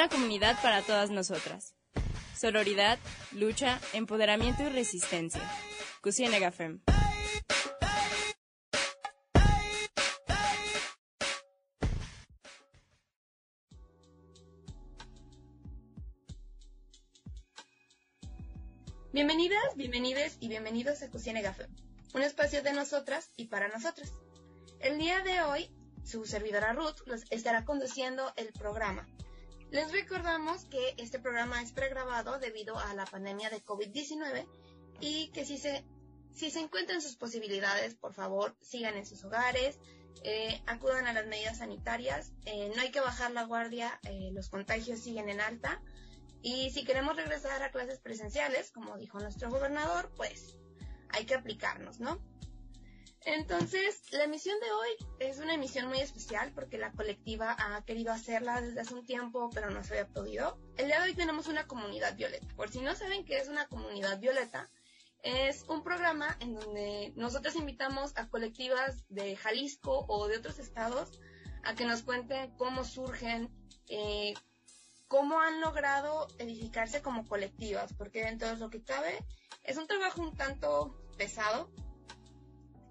[0.00, 1.74] Una comunidad para todas nosotras.
[2.34, 2.98] Sororidad,
[3.32, 5.42] lucha, empoderamiento y resistencia.
[6.00, 6.80] Cusienega Fem.
[19.12, 21.68] Bienvenidas, bienvenides y bienvenidos a Cusienega Fem,
[22.14, 24.10] un espacio de nosotras y para nosotras.
[24.78, 25.70] El día de hoy,
[26.06, 29.06] su servidora Ruth los estará conduciendo el programa.
[29.70, 34.44] Les recordamos que este programa es pregrabado debido a la pandemia de COVID-19
[35.00, 35.84] y que si se,
[36.34, 39.78] si se encuentran sus posibilidades, por favor, sigan en sus hogares,
[40.24, 44.48] eh, acudan a las medidas sanitarias, eh, no hay que bajar la guardia, eh, los
[44.48, 45.80] contagios siguen en alta
[46.42, 50.58] y si queremos regresar a clases presenciales, como dijo nuestro gobernador, pues
[51.10, 52.20] hay que aplicarnos, ¿no?
[53.26, 58.12] Entonces, la emisión de hoy es una emisión muy especial porque la colectiva ha querido
[58.12, 60.58] hacerla desde hace un tiempo, pero no se había podido.
[60.76, 62.46] El día de hoy tenemos una comunidad violeta.
[62.56, 64.70] Por si no saben qué es una comunidad violeta,
[65.22, 71.20] es un programa en donde nosotros invitamos a colectivas de Jalisco o de otros estados
[71.62, 73.50] a que nos cuenten cómo surgen,
[73.88, 74.32] eh,
[75.08, 79.18] cómo han logrado edificarse como colectivas, porque dentro de lo que cabe
[79.64, 81.70] es un trabajo un tanto pesado,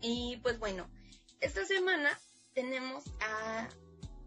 [0.01, 0.89] y pues bueno,
[1.39, 2.09] esta semana
[2.53, 3.69] tenemos a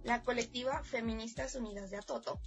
[0.04, 2.40] la colectiva Feministas Unidas de Atoto.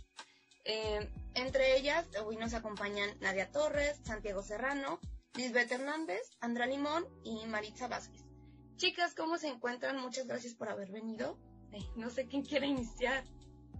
[0.63, 4.99] Eh, entre ellas, hoy nos acompañan Nadia Torres, Santiago Serrano,
[5.35, 8.23] Lisbeth Hernández, Andra Limón y Maritza Vázquez.
[8.77, 9.99] Chicas, ¿cómo se encuentran?
[10.01, 11.37] Muchas gracias por haber venido.
[11.95, 13.23] no sé quién quiere iniciar.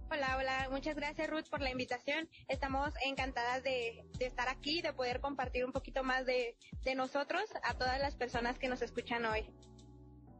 [0.08, 2.28] Hola, hola, muchas gracias Ruth por la invitación.
[2.46, 6.56] Estamos encantadas de, estar aquí, de poder compartir un poquito más de,
[6.94, 9.50] nosotros a todas las personas que nos escuchan hoy.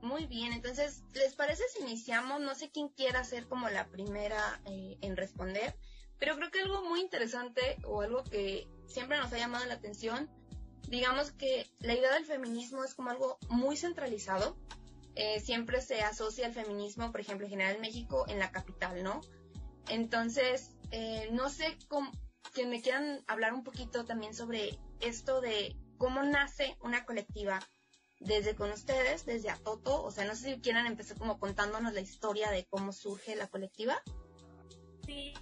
[0.03, 2.41] Muy bien, entonces, ¿les parece si iniciamos?
[2.41, 5.75] No sé quién quiera ser como la primera eh, en responder,
[6.21, 10.31] pero creo que algo muy interesante o algo que siempre nos ha llamado la atención,
[10.89, 14.57] digamos que la idea del feminismo es como algo muy centralizado.
[15.17, 19.03] Eh, siempre se asocia el feminismo, por ejemplo, en general en México, en la capital,
[19.03, 19.23] ¿no?
[19.89, 22.11] Entonces, eh, no sé cómo,
[22.55, 27.61] que me quieran hablar un poquito también sobre esto de cómo nace una colectiva
[28.21, 32.01] desde con ustedes, desde Atoto, o sea, no sé si quieran empezar como contándonos la
[32.01, 34.03] historia de cómo surge la colectiva.
[35.05, 35.35] Sí,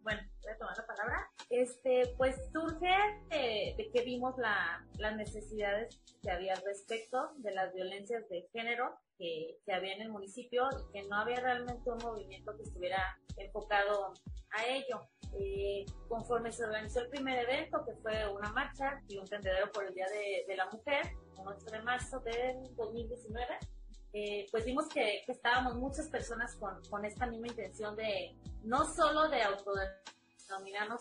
[0.00, 1.31] bueno, voy a tomar la palabra.
[1.52, 2.96] Este, pues surge
[3.28, 9.58] de, que vimos la, las necesidades que había respecto de las violencias de género que,
[9.66, 14.14] que, había en el municipio y que no había realmente un movimiento que estuviera enfocado
[14.52, 15.06] a ello.
[15.38, 19.84] Eh, conforme se organizó el primer evento, que fue una marcha y un tendedero por
[19.84, 21.02] el Día de, de la Mujer,
[21.38, 23.58] el 8 de marzo del 2019,
[24.14, 28.86] eh, pues vimos que, que, estábamos muchas personas con, con esta misma intención de no
[28.86, 29.42] solo de
[30.52, 31.00] autodenominarnos,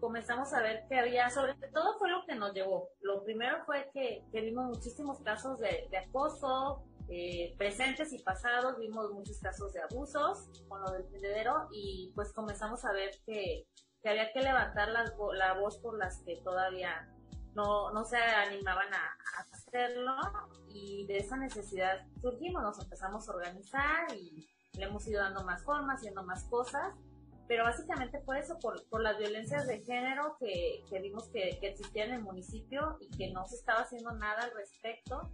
[0.00, 2.90] comenzamos a ver que había, sobre todo fue lo que nos llevó.
[3.00, 9.38] Lo primero fue que, vimos muchísimos casos de, acoso, eh, presentes y pasados, vimos muchos
[9.40, 13.66] casos de abusos con lo del tendedero y pues comenzamos a ver que,
[14.04, 17.08] había que levantar la, voz por las que todavía
[17.54, 20.14] no, se animaban a, a, hacerlo
[20.68, 25.62] y de esa necesidad surgimos, nos empezamos a organizar y le hemos ido dando más
[25.64, 26.92] formas, haciendo más cosas,
[27.48, 32.08] pero básicamente por eso, por, las violencias de género que, que vimos que, que existían
[32.08, 35.30] en el municipio y que no se estaba haciendo nada al respecto,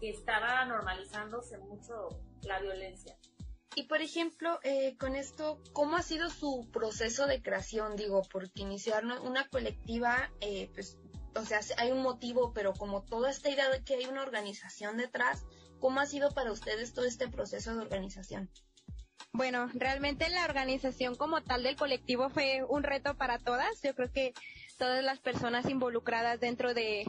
[0.00, 2.08] que estaba normalizándose mucho
[2.42, 3.16] la violencia.
[3.74, 7.96] Y por ejemplo, eh, con esto, ¿cómo ha sido su proceso de creación?
[7.96, 10.98] Digo, porque iniciar una colectiva, eh, pues
[11.36, 14.96] o sea, hay un motivo, pero como toda esta idea de que hay una organización
[14.96, 15.44] detrás,
[15.78, 18.50] ¿cómo ha sido para ustedes todo este proceso de organización?
[19.32, 23.82] Bueno, realmente la organización como tal del colectivo fue un reto para todas.
[23.82, 24.32] Yo creo que
[24.78, 27.06] todas las personas involucradas dentro de,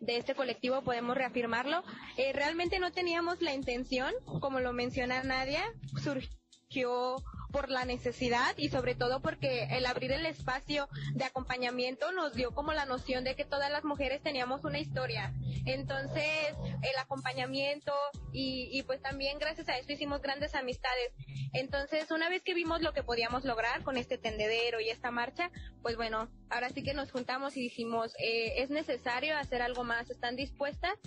[0.00, 1.82] de este colectivo podemos reafirmarlo.
[2.16, 5.62] Eh, realmente no teníamos la intención, como lo menciona Nadia,
[6.02, 7.16] surgió
[7.52, 12.52] por la necesidad y sobre todo porque el abrir el espacio de acompañamiento nos dio
[12.54, 15.32] como la noción de que todas las mujeres teníamos una historia.
[15.66, 17.92] Entonces, el acompañamiento
[18.32, 21.12] y, y pues también gracias a eso hicimos grandes amistades.
[21.52, 25.50] Entonces, una vez que vimos lo que podíamos lograr con este tendedero y esta marcha,
[25.82, 30.08] pues bueno, ahora sí que nos juntamos y dijimos, eh, es necesario hacer algo más,
[30.10, 30.98] ¿están dispuestas?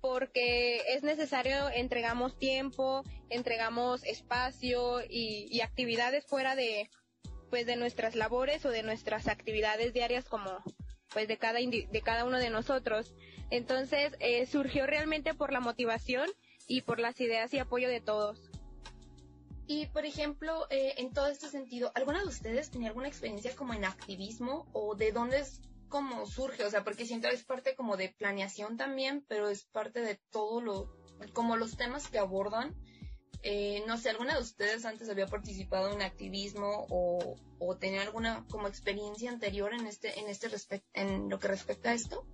[0.00, 6.88] Porque es necesario, entregamos tiempo, entregamos espacio y, actividades fuera de,
[7.50, 10.62] pues de nuestras labores o de nuestras actividades diarias como
[11.12, 13.14] pues de cada de cada uno de nosotros.
[13.50, 16.28] Entonces eh, surgió realmente por la motivación
[16.66, 18.50] y por las ideas y apoyo de todos.
[19.70, 23.74] Y, por ejemplo, eh, en todo este sentido, ¿alguna de ustedes tenía alguna experiencia como
[23.74, 26.64] en activismo o de dónde es como surge?
[26.64, 30.60] O sea, porque siento es parte como de planeación también, pero es parte de todo
[30.60, 30.96] lo,
[31.32, 32.74] como los temas que abordan.
[33.42, 38.44] Eh, no sé, ¿alguna de ustedes antes había participado en activismo o, o tenía alguna
[38.50, 40.48] como experiencia anterior en este, en este
[40.92, 42.26] en lo que respecta a esto?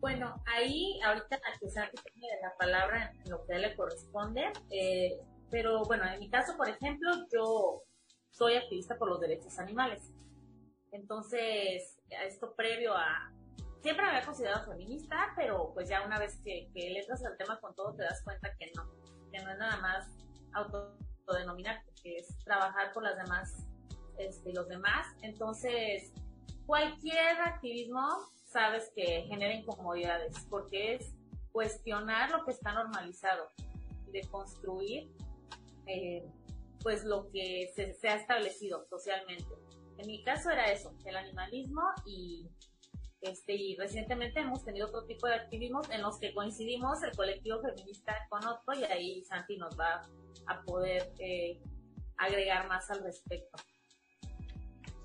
[0.00, 5.18] Bueno, ahí ahorita a pesar que tiene la palabra en lo que le corresponde, eh,
[5.50, 7.82] pero bueno, en mi caso, por ejemplo, yo
[8.30, 10.10] soy activista por los derechos animales.
[10.90, 13.32] Entonces, esto previo a...
[13.82, 17.58] Siempre me había considerado feminista, pero pues ya una vez que, le entras al tema
[17.60, 18.90] con todo te das cuenta que no,
[19.32, 20.06] que no es nada más
[20.52, 23.66] autodenominar, que es trabajar por las demás,
[24.18, 25.06] este, los demás.
[25.22, 26.12] Entonces,
[26.66, 28.06] cualquier activismo
[28.44, 31.14] sabes que genera incomodidades, porque es
[31.52, 33.48] cuestionar lo que está normalizado,
[34.12, 35.10] de construir
[35.86, 36.28] eh,
[36.82, 39.46] pues lo que se, ha establecido socialmente.
[40.00, 42.48] En mi caso era eso, el animalismo y
[43.20, 47.60] este y recientemente hemos tenido otro tipo de activismos en los que coincidimos el colectivo
[47.60, 50.00] feminista con otro y ahí Santi nos va
[50.46, 51.60] a poder eh,
[52.16, 53.58] agregar más al respecto.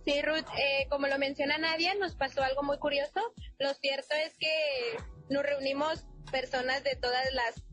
[0.06, 3.20] Sí, Ruth, eh, como lo menciona Nadia, nos pasó algo muy curioso.
[3.60, 4.98] Lo cierto es que
[5.30, 7.66] nos reunimos personas de todas las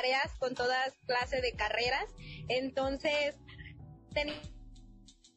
[0.00, 2.12] áreas, con todas clases de carreras.
[2.48, 3.36] Entonces,
[4.14, 4.55] teníamos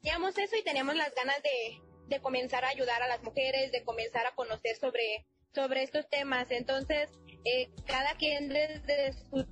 [0.03, 4.25] eso y teníamos las ganas de, de comenzar a ayudar a las mujeres, de comenzar
[4.25, 6.47] a conocer sobre, sobre estos temas.
[6.51, 7.09] Entonces,
[7.45, 9.45] eh, cada quien desde su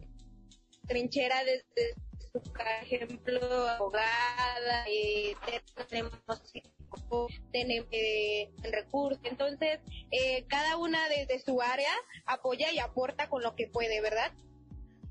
[0.88, 1.96] trinchera, desde
[2.32, 2.42] su
[2.82, 5.36] ejemplo, abogada, eh,
[5.90, 6.14] tenemos
[7.52, 9.20] tenemos eh, recursos.
[9.24, 9.80] Entonces,
[10.12, 11.92] eh, cada una desde su área
[12.26, 14.32] apoya y aporta con lo que puede, ¿verdad?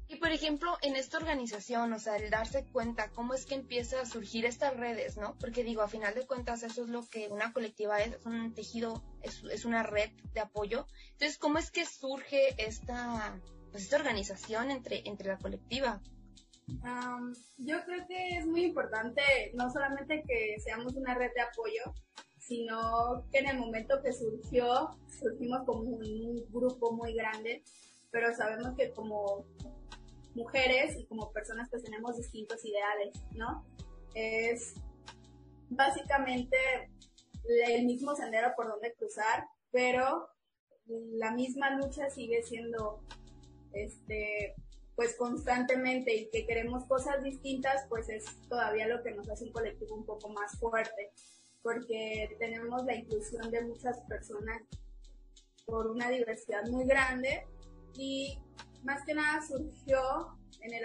[0.08, 4.00] Y por ejemplo, en esta organización, o sea, el darse cuenta cómo es que empieza
[4.00, 5.37] a surgir estas redes, ¿no?
[5.38, 8.55] Porque digo, a final de cuentas, eso es lo que una colectiva es, es un
[8.55, 10.87] tejido, es, una red de apoyo.
[11.12, 13.41] Entonces, ¿cómo es que surge esta,
[13.73, 16.00] pues, esta organización entre, entre la colectiva?
[17.59, 19.23] yo creo que es muy importante
[19.55, 21.94] no solamente que seamos una red de apoyo,
[22.38, 27.62] sino que en el momento que surgió, surgimos como un grupo muy grande,
[28.11, 29.44] pero sabemos que como
[30.37, 33.65] mujeres y como personas que tenemos distintos ideales, ¿no?
[34.15, 34.75] Es
[35.71, 36.56] básicamente
[37.67, 40.29] el mismo sendero por donde cruzar, pero
[40.87, 43.00] la misma lucha sigue siendo
[43.73, 44.55] este
[44.94, 49.53] pues constantemente y que queremos cosas distintas, pues es todavía lo que nos hace un
[49.53, 51.12] colectivo un poco más fuerte,
[51.62, 54.62] porque tenemos la inclusión de muchas personas
[55.67, 57.47] por una diversidad muy grande
[57.94, 58.38] y
[58.87, 60.85] más que nada surgió en el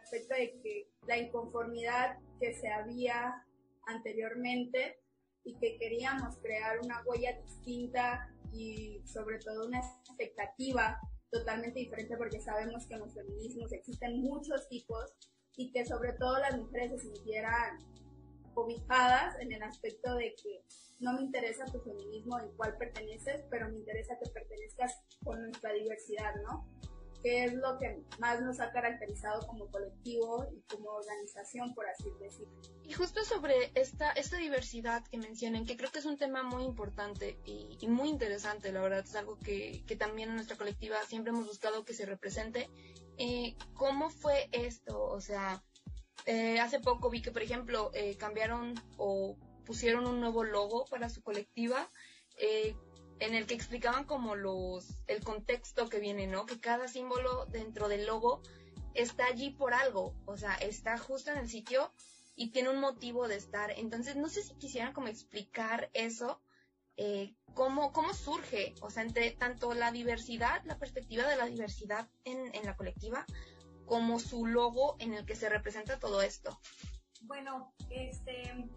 [0.00, 3.44] aspecto de que la inconformidad que se había
[3.86, 5.00] anteriormente
[5.44, 11.00] y que queríamos crear una huella distinta y sobre todo una expectativa
[11.32, 15.12] totalmente diferente porque sabemos que en los feminismos existen muchos tipos
[15.56, 17.78] y que sobre todo las mujeres se sintieran
[18.54, 20.62] cobijadas en el aspecto de que
[21.00, 25.72] no me interesa tu feminismo en cuál perteneces, pero me interesa que pertenezcas con nuestra
[25.72, 26.68] diversidad, ¿no?
[27.22, 32.04] Que es lo que más nos ha caracterizado como colectivo y como organización, por así
[32.20, 32.52] decirlo.
[32.84, 36.64] Y justo sobre esta, esta diversidad que mencionan, que creo que es un tema muy
[36.64, 41.30] importante y, muy interesante, la verdad, es algo que, que, también en nuestra colectiva siempre
[41.30, 42.68] hemos buscado que se represente.
[43.18, 45.00] Eh, ¿Cómo fue esto?
[45.00, 45.62] O sea,
[46.26, 51.08] eh, hace poco vi que, por ejemplo, eh, cambiaron o pusieron un nuevo logo para
[51.08, 51.88] su colectiva.
[53.22, 56.44] En el que explicaban como los, el contexto que viene, ¿no?
[56.44, 58.42] Que cada símbolo dentro del logo
[58.94, 61.92] está allí por algo, o sea, está justo en el sitio
[62.34, 63.70] y tiene un motivo de estar.
[63.70, 66.42] Entonces, no sé si quisieran como explicar eso,
[66.96, 72.08] eh, cómo, cómo surge, o sea, entre tanto la diversidad, la perspectiva de la diversidad
[72.24, 73.24] en, en la colectiva,
[73.86, 76.58] como su logo en el que se representa todo esto.
[77.20, 78.68] Bueno, este,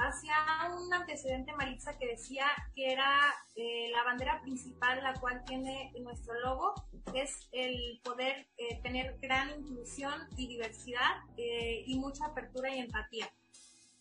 [0.00, 0.34] hacía
[0.78, 6.38] un antecedente, Maritza, que decía que era eh, la bandera principal, la cual tiene nuestro
[6.40, 6.74] logo,
[7.14, 13.30] es el poder eh, tener gran inclusión y diversidad eh, y mucha apertura y empatía.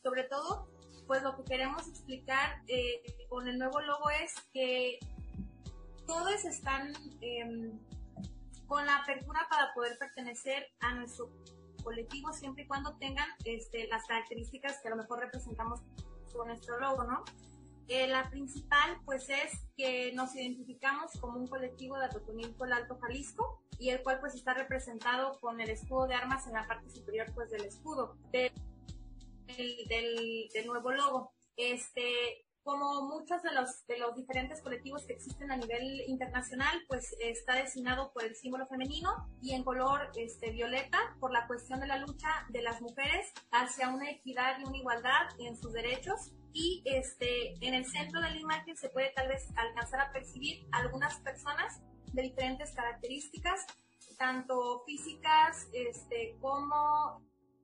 [0.01, 0.69] Sobre todo,
[1.07, 2.61] pues lo que queremos explicar
[3.27, 4.99] con el nuevo logo es que
[6.05, 7.79] todos están em,
[8.67, 11.29] con la apertura para poder pertenecer a nuestro
[11.89, 15.81] colectivo siempre y cuando tengan este, las características que a lo mejor representamos
[16.31, 17.23] con nuestro logo, ¿no?
[17.87, 22.99] Eh, la principal, pues, es que nos identificamos como un colectivo de Atotonilco, el Alto
[23.01, 26.89] Jalisco, y el cual pues está representado con el escudo de armas en la parte
[26.89, 28.51] superior pues del escudo del,
[29.87, 31.31] del, nuevo logo.
[31.55, 37.15] Este, como muchos de los, de los diferentes colectivos que existen a nivel internacional, pues
[37.19, 39.09] está designado por el símbolo femenino
[39.41, 43.89] y en color este, violeta por la cuestión de la lucha de las mujeres hacia
[43.89, 46.31] una equidad y una igualdad en sus derechos.
[46.53, 50.67] Y este, en el centro de la imagen se puede tal vez alcanzar a percibir
[50.71, 51.81] algunas personas
[52.13, 53.65] de diferentes características,
[54.19, 57.19] tanto físicas este, como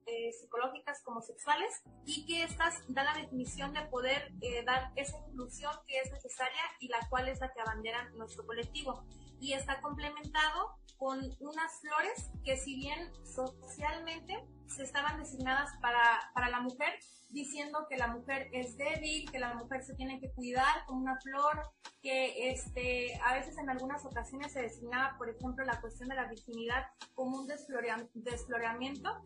[0.06, 5.18] eh, psicológicas como sexuales y que estas dan la definición de poder eh, dar esa
[5.28, 9.04] inclusión que es necesaria y la cual es la que abandera nuestro colectivo.
[9.40, 16.50] Y está complementado con unas flores que si bien socialmente se estaban designadas para, para
[16.50, 16.94] la mujer,
[17.30, 21.20] diciendo que la mujer es débil, que la mujer se tiene que cuidar como una
[21.20, 21.70] flor,
[22.02, 26.28] que este, a veces en algunas ocasiones se designaba, por ejemplo, la cuestión de la
[26.28, 29.24] virginidad como un desfloreamiento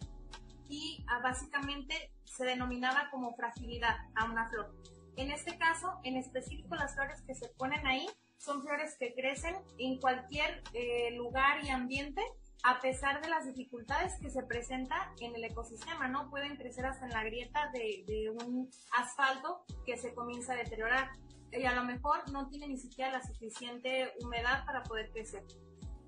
[0.69, 4.73] y ah, básicamente se denominaba como fragilidad a una flor.
[5.17, 8.07] En este caso, en específico, las flores que se ponen ahí
[8.37, 12.21] son flores que crecen en cualquier eh, lugar y ambiente
[12.63, 16.29] a pesar de las dificultades que se presenta en el ecosistema, ¿no?
[16.29, 21.09] Pueden crecer hasta en la grieta de, de, un asfalto que se comienza a deteriorar
[21.51, 25.43] y a lo mejor no tiene ni siquiera la suficiente humedad para poder crecer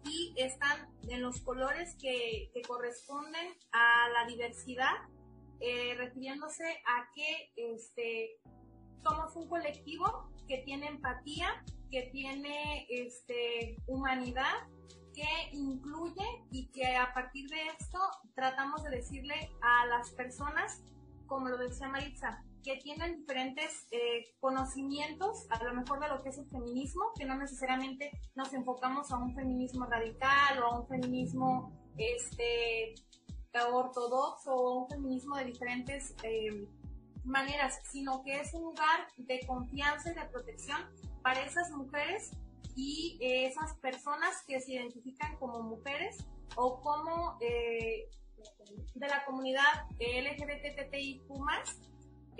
[0.05, 4.93] y están en los colores que, corresponden a la diversidad,
[5.59, 8.39] eh, refiriéndose a que este,
[9.03, 14.67] somos un colectivo que tiene empatía, que tiene este, humanidad,
[15.13, 17.99] que incluye y que a partir de esto
[18.33, 20.81] tratamos de decirle a las personas,
[21.27, 26.29] como lo decía Maritza, que tienen diferentes eh, conocimientos, a lo mejor de lo que
[26.29, 30.87] es el feminismo, que no necesariamente nos enfocamos a un feminismo radical o a un
[30.87, 32.95] feminismo este,
[33.71, 36.67] ortodoxo o un feminismo de diferentes eh,
[37.23, 40.81] maneras, sino que es un lugar de confianza y de protección
[41.21, 42.31] para esas mujeres
[42.75, 46.25] y eh, esas personas que se identifican como mujeres
[46.55, 51.21] o como de la comunidad LGBTTIQ+,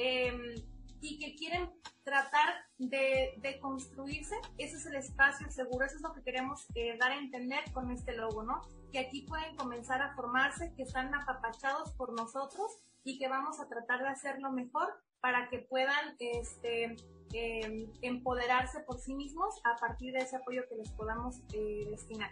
[0.03, 0.55] Em,
[0.99, 1.69] y que quieren
[2.03, 7.11] tratar de, construirse, ese es el espacio seguro, eso es lo que queremos eh, dar
[7.11, 8.61] a entender con este logo, ¿no?
[8.91, 12.71] Que aquí pueden comenzar a formarse, que están apapachados por nosotros
[13.03, 14.89] y que vamos a tratar de hacerlo mejor
[15.19, 16.95] para que puedan este,
[17.33, 22.31] em, empoderarse por sí mismos a partir de ese apoyo que les podamos eh, destinar.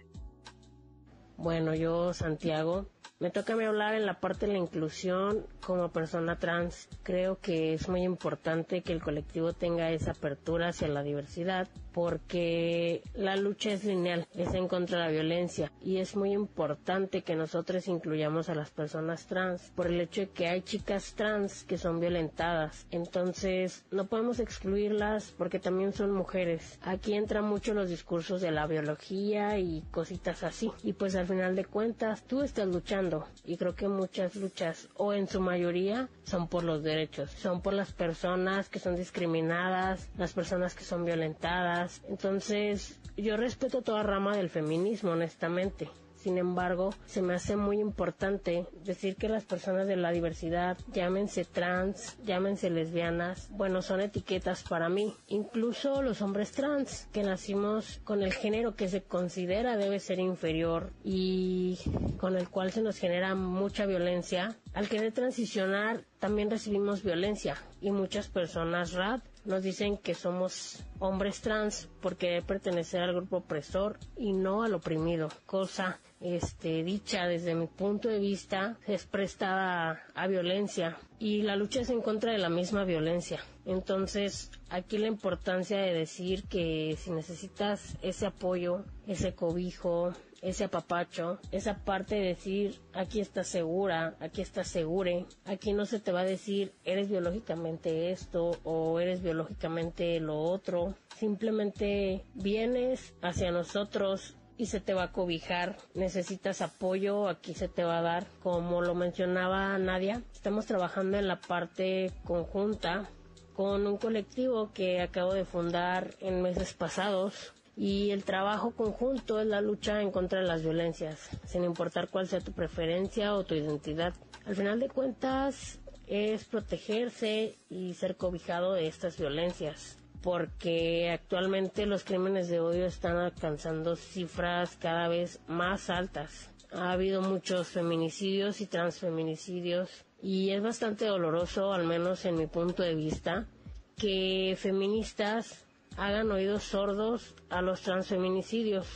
[1.41, 2.85] Bueno, yo, Santiago,
[3.21, 6.87] me toca a hablar en la parte de la inclusión como persona trans.
[7.03, 13.03] Creo que es muy importante que el colectivo tenga esa apertura hacia la diversidad porque
[13.15, 17.35] la lucha es lineal, es en contra de la violencia y es muy importante que
[17.35, 21.77] nosotros incluyamos a las personas trans por el hecho de que hay chicas trans que
[21.77, 22.85] son violentadas.
[22.91, 26.79] Entonces no podemos excluirlas porque también son mujeres.
[26.83, 30.71] Aquí entran mucho los discursos de la biología y cositas así.
[30.83, 33.27] Y pues final de cuentas tú estás luchando.
[33.45, 37.73] Y creo que muchas luchas o en su mayoría son por los derechos, son por
[37.73, 42.01] las personas que son discriminadas, las personas que son violentadas.
[42.09, 45.87] Entonces, yo respeto toda rama del feminismo, honestamente.
[46.21, 51.45] Sin embargo, se me hace muy importante decir que las personas de la diversidad, llámense
[51.45, 55.15] trans, llámense lesbianas, bueno, son etiquetas para mí.
[55.27, 60.91] Incluso los hombres trans, que nacimos con el género que se considera debe ser inferior
[61.05, 61.79] y
[62.17, 67.91] con el cual se nos genera mucha violencia, al querer transicionar también recibimos violencia y
[67.91, 74.33] muchas personas RAD nos dicen que somos hombres trans porque pertenecer al grupo opresor y
[74.33, 80.97] no al oprimido, cosa este, dicha desde mi punto de vista es prestada a, violencia
[81.17, 83.39] y la lucha es en contra de la misma violencia.
[83.65, 91.39] Entonces, aquí la importancia de decir que si necesitas ese apoyo, ese cobijo, ese apapacho,
[91.51, 96.21] esa parte de decir aquí estás segura, aquí estás segure, aquí no se te va
[96.21, 104.65] a decir eres biológicamente esto o eres biológicamente lo otro, simplemente vienes hacia nosotros y
[104.65, 105.77] se te va a cobijar.
[105.95, 108.27] Necesitas apoyo, aquí se te va a dar.
[108.43, 113.09] Como lo mencionaba Nadia, estamos trabajando en la parte conjunta
[113.55, 119.47] con un colectivo que acabo de fundar en meses pasados y el trabajo conjunto es
[119.47, 123.55] la lucha en contra de las violencias, sin importar cuál sea tu preferencia o tu
[123.55, 124.13] identidad.
[124.45, 129.98] Al final de cuentas es protegerse y ser cobijado de estas violencias.
[130.21, 136.51] Porque actualmente los crímenes de odio están alcanzando cifras cada vez más altas.
[136.71, 142.83] Ha habido muchos feminicidios y transfeminicidios y es bastante doloroso, al menos en mi punto
[142.83, 143.47] de vista,
[143.95, 145.65] que feministas
[145.97, 148.87] hagan oídos sordos a los transfeminicidios.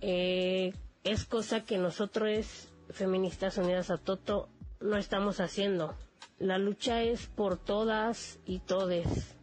[0.00, 0.72] Eh,
[1.04, 4.48] es cosa que nosotros, feministas unidas a Toto,
[4.80, 5.94] no estamos haciendo.
[6.38, 9.36] La lucha es por todas y todes.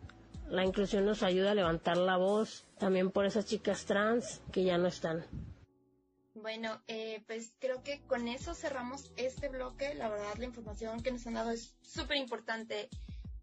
[0.50, 4.78] La inclusión nos ayuda a levantar la voz, también por esas chicas trans que ya
[4.78, 5.26] no están.
[6.34, 9.94] Bueno, eh, pues creo que con eso cerramos este bloque.
[9.94, 12.90] La verdad, la información que nos han dado es súper importante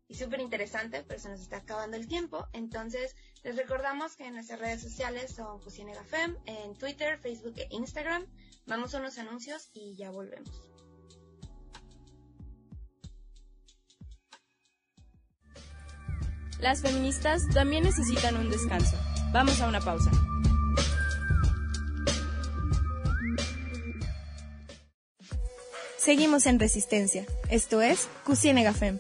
[0.09, 2.49] y súper interesante, pero se nos está acabando el tiempo.
[2.53, 8.27] Entonces, les recordamos que en nuestras redes sociales son Cusinegafem, en Twitter, Facebook e Instagram.
[8.67, 10.76] Vamos a unos anuncios y ya volvemos.
[16.61, 18.97] Las feministas también necesitan un descanso.
[19.31, 20.11] Vamos a una pausa.
[25.99, 27.27] Seguimos en Resistencia.
[27.51, 28.99] Esto es Cusiene Fem.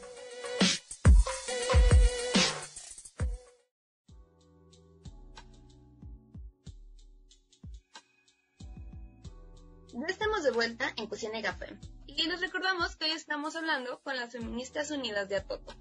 [9.92, 11.80] Ya estamos de vuelta en Cusiene Fem.
[12.06, 15.74] Y les recordamos que hoy estamos hablando con las feministas unidas de Atoto.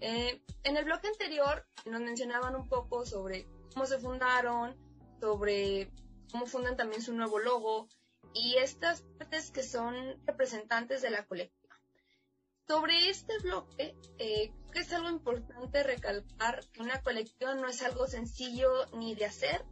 [0.00, 4.76] Eh, en el bloque anterior nos mencionaban un poco sobre cómo se fundaron,
[5.20, 5.90] sobre
[6.30, 7.88] cómo fundan también su nuevo logo
[8.34, 9.94] y estas partes que son
[10.26, 11.74] representantes de la colectiva.
[12.68, 17.80] Sobre este bloque, eh, creo que es algo importante recalcar que una colectiva no es
[17.82, 19.64] algo sencillo ni de hacer,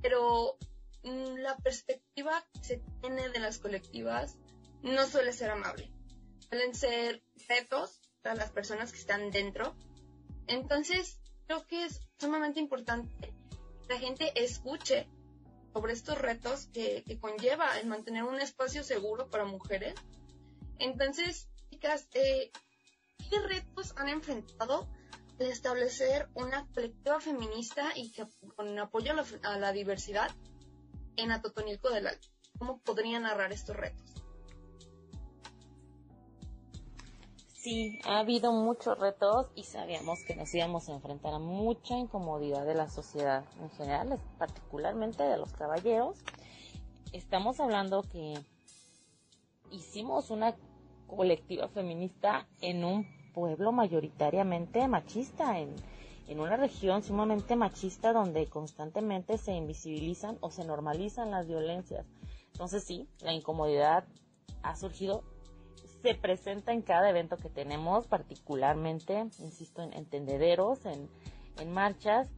[0.00, 0.56] pero
[1.02, 4.38] mm, la perspectiva que se tiene de las colectivas
[4.82, 5.90] no suele ser amable.
[6.48, 9.74] Suelen ser retos a las personas que están dentro.
[10.46, 13.32] Entonces, creo que es sumamente importante que
[13.88, 15.06] la gente escuche
[15.72, 19.94] sobre estos retos que, conlleva el mantener un espacio seguro para mujeres.
[20.78, 22.50] Entonces, chicas, eh,
[23.28, 24.88] ¿qué retos han enfrentado
[25.40, 30.30] al establecer una colectiva feminista y que con apoyo a la, a la diversidad
[31.16, 32.28] en Atotonilco del Alto?
[32.58, 34.23] ¿Cómo podrían narrar estos retos?
[37.64, 42.66] Sí, ha habido muchos retos y sabíamos que nos íbamos a enfrentar a mucha incomodidad
[42.66, 46.18] de la sociedad en general, particularmente de los caballeros.
[47.14, 48.34] Estamos hablando que
[49.70, 50.54] hicimos una
[51.06, 55.74] colectiva feminista en un pueblo mayoritariamente machista, en,
[56.28, 62.04] en una región sumamente machista donde constantemente se invisibilizan o se normalizan las violencias.
[62.52, 64.04] Entonces sí, la incomodidad
[64.62, 65.24] ha surgido
[66.04, 71.08] se presenta en cada evento que tenemos, particularmente, insisto, en, entendederos, en,
[71.58, 72.28] en marchas.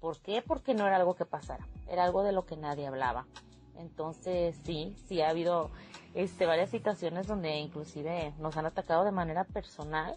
[0.00, 0.42] ¿Por qué?
[0.42, 3.28] Porque no era algo que pasara, era algo de lo que nadie hablaba.
[3.76, 5.70] Entonces, sí, sí ha habido
[6.14, 10.16] este, varias situaciones donde inclusive nos han atacado de manera personal,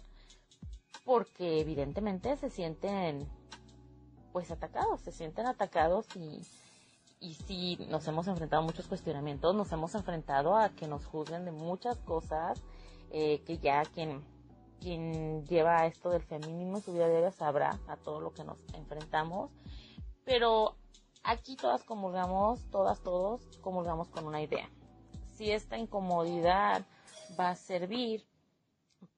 [1.04, 3.28] porque evidentemente se sienten,
[4.32, 6.42] pues, atacados, se sienten atacados y,
[7.20, 11.44] y sí nos hemos enfrentado a muchos cuestionamientos, nos hemos enfrentado a que nos juzguen
[11.44, 12.62] de muchas cosas,
[13.10, 14.24] eh, que ya quien,
[14.80, 18.58] quien lleva esto del feminismo en su vida diaria sabrá a todo lo que nos
[18.72, 19.50] enfrentamos,
[20.24, 20.76] pero
[21.22, 24.70] aquí todas comulgamos, todas, todos comulgamos con una idea.
[25.36, 26.86] Si esta incomodidad
[27.38, 28.26] va a servir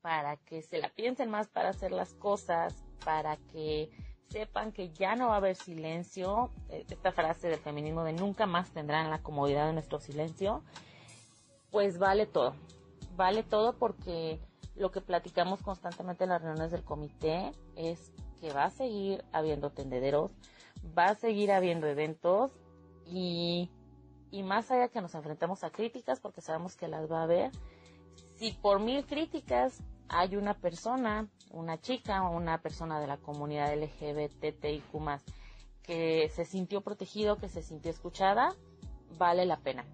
[0.01, 3.91] para que se la piensen más para hacer las cosas, para que
[4.33, 8.47] sepan que ya no va a haber silencio, eh, esta frase del feminismo de nunca
[8.47, 10.65] más tendrán la comodidad de nuestro silencio,
[11.71, 12.55] pues vale todo,
[13.15, 14.41] vale todo porque
[14.75, 19.71] lo que platicamos constantemente en las reuniones del comité es que va a seguir habiendo
[19.71, 20.31] tendederos,
[20.99, 22.51] va a seguir habiendo eventos
[23.07, 23.71] y,
[24.31, 27.51] y más allá que nos enfrentamos a críticas, porque sabemos que las va a haber,
[28.37, 33.75] si por mil críticas hay una persona, una chica o una persona de la comunidad
[33.75, 34.85] LGBTIQ
[35.83, 38.55] que se sintió protegido, que se sintió escuchada,
[39.19, 39.85] vale la pena.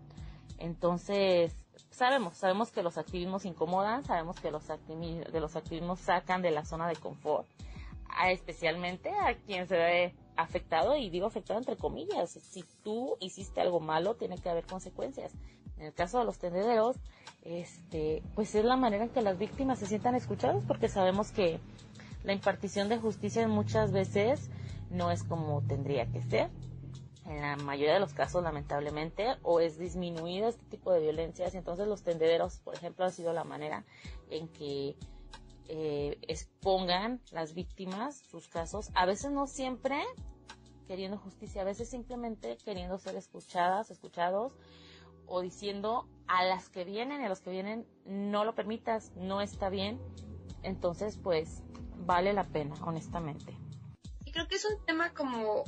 [0.59, 1.55] Entonces,
[1.91, 4.65] sabemos, sabemos que los activismos incomodan, sabemos que los,
[5.33, 7.47] los activismos sacan de la zona de confort,
[8.27, 13.81] especialmente a quien se ve afectado, y digo afectado entre comillas, si tú hiciste algo
[13.81, 15.33] malo, tiene que haber consecuencias.
[15.77, 16.97] En el caso de los tendederos,
[17.43, 21.61] este, pues es la manera en que las víctimas se sientan escuchadas porque sabemos que
[22.25, 24.51] la impartición de justicia muchas veces
[24.91, 26.51] no es como tendría que ser.
[27.27, 31.55] En la mayoría de los casos, lamentablemente, o es disminuido este tipo de violencias.
[31.55, 33.85] Entonces, los tendederos, por ejemplo, ha sido la manera
[34.31, 34.97] en que
[35.69, 40.03] eh, expongan las víctimas sus casos, a veces no siempre
[40.87, 44.55] queriendo justicia, a veces simplemente queriendo ser escuchadas, escuchados,
[45.29, 49.41] o diciendo a las que vienen y a los que vienen no lo permitas, no
[49.41, 50.01] está bien.
[50.63, 51.63] Entonces, pues,
[51.97, 53.57] vale la pena, honestamente.
[54.25, 55.65] Y creo que es un tema como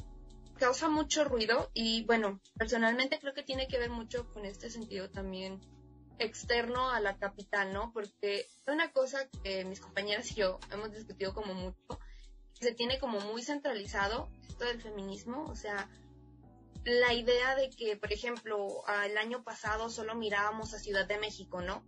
[0.58, 5.10] causa mucho ruido y bueno, personalmente creo que tiene que ver mucho con este sentido
[5.10, 5.58] también
[6.18, 7.92] externo a la capital, ¿no?
[7.92, 11.98] Porque es una cosa que mis compañeras y yo hemos discutido como mucho,
[12.52, 15.88] se tiene como muy centralizado esto del feminismo, o sea,
[16.84, 21.60] la idea de que, por ejemplo, el año pasado solo mirábamos a Ciudad de México,
[21.60, 21.84] ¿no?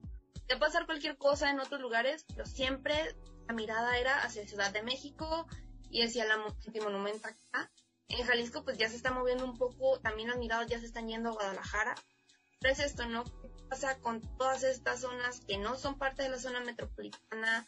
[0.48, 3.16] De pasar cualquier cosa en otros lugares, pero siempre
[3.48, 5.46] la mirada era hacia Ciudad de México
[5.90, 6.36] y hacia la
[6.82, 7.70] monumento acá.
[8.08, 11.08] En Jalisco pues ya se está moviendo un poco, también las miradas ya se están
[11.08, 11.94] yendo a Guadalajara.
[12.60, 13.24] Pero es esto, ¿no?
[13.24, 17.66] ¿Qué pasa con todas estas zonas que no son parte de la zona metropolitana,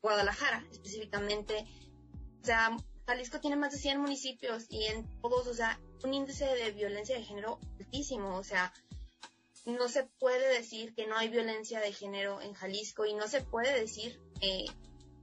[0.00, 1.66] Guadalajara específicamente?
[2.40, 6.46] O sea, Jalisco tiene más de 100 municipios y en todos, o sea, un índice
[6.46, 8.72] de violencia de género altísimo, o sea,
[9.66, 13.42] no se puede decir que no hay violencia de género en Jalisco y no se
[13.42, 14.64] puede decir, eh,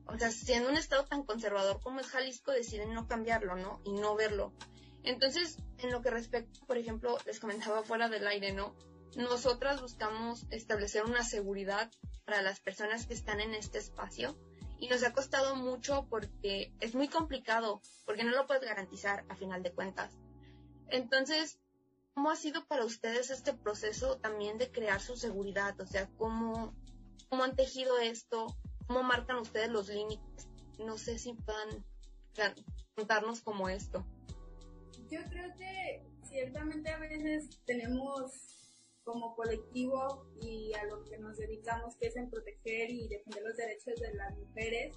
[0.06, 3.82] o sea, siendo un estado tan conservador como es Jalisco, deciden no cambiarlo, ¿no?
[3.84, 4.54] Y no verlo.
[5.04, 8.76] Entonces, en lo que respecta, por ejemplo, les comentaba fuera del aire, ¿no?
[9.16, 11.92] Nosotras buscamos establecer una seguridad
[12.26, 14.38] para las personas que están en este espacio
[14.80, 19.36] y nos ha costado mucho porque es muy complicado, porque no lo puedes garantizar a
[19.36, 20.14] final de cuentas.
[20.90, 21.60] Entonces,
[22.14, 25.80] ¿cómo ha sido para ustedes este proceso también de crear su seguridad?
[25.82, 26.74] O sea, ¿cómo,
[27.30, 28.48] cómo han tejido esto?
[28.88, 30.48] ¿Cómo marcan ustedes los límites?
[30.80, 31.84] No sé si puedan
[32.96, 34.06] contarnos como esto.
[35.10, 38.32] Yo creo que ciertamente a veces tenemos
[39.04, 43.56] como colectivo y a lo que nos dedicamos, que es en proteger y defender los
[43.56, 44.96] derechos de las mujeres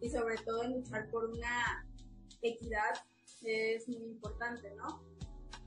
[0.00, 1.86] y sobre todo en luchar por una
[2.42, 2.94] equidad,
[3.44, 5.02] es muy importante, ¿no?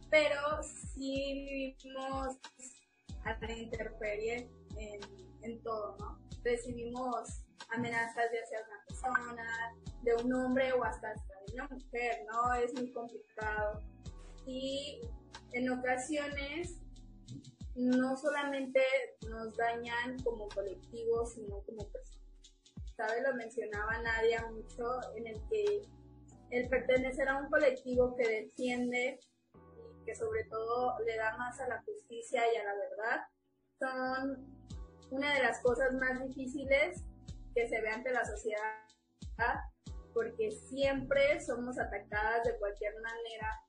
[0.09, 2.37] Pero sí vivimos
[3.25, 4.99] a la intemperie en,
[5.41, 6.19] en todo, ¿no?
[6.43, 12.25] Recibimos amenazas ya sea una persona, de un hombre o hasta, hasta de una mujer,
[12.31, 12.53] ¿no?
[12.53, 13.81] Es muy complicado.
[14.45, 15.01] Y
[15.53, 16.79] en ocasiones
[17.75, 18.81] no solamente
[19.29, 22.17] nos dañan como colectivo, sino como personas.
[22.95, 23.23] ¿Sabes?
[23.23, 25.81] Lo mencionaba Nadia mucho, en el que
[26.49, 29.19] el pertenecer a un colectivo que defiende
[30.07, 33.27] que sobre todo le da más a la justicia y a la verdad,
[33.77, 34.57] son
[35.11, 37.03] una de las cosas más difíciles
[37.53, 38.85] que se ve ante la sociedad,
[40.13, 43.61] porque siempre somos atacadas de cualquier manera,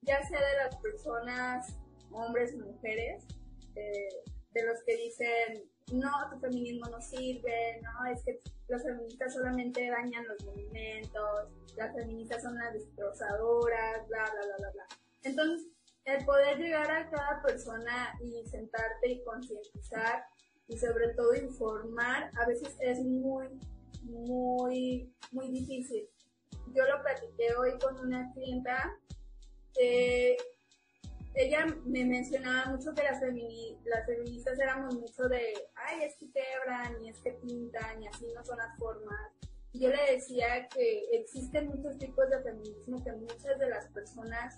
[0.00, 1.76] ya sea de las personas,
[2.10, 3.26] hombres y mujeres,
[3.74, 9.90] de los que dicen, no, tu feminismo no sirve, no, es que las feministas solamente
[9.90, 15.05] dañan los movimientos, las feministas son las destrozadoras, bla, bla, bla, bla, bla.
[15.26, 15.66] Entonces,
[16.04, 20.24] el poder llegar a cada persona y sentarte y concientizar
[20.68, 23.48] y sobre todo informar, a veces es muy,
[24.02, 26.08] muy, muy difícil.
[26.74, 28.96] Yo lo platiqué hoy con una clienta
[29.74, 30.36] que
[31.34, 37.04] ella me mencionaba mucho que las, las feministas éramos mucho de, ay, es que quebran,
[37.04, 39.32] y es que pintan, y así no son las formas.
[39.72, 44.56] Yo le decía que existen muchos tipos de feminismo que muchas de las personas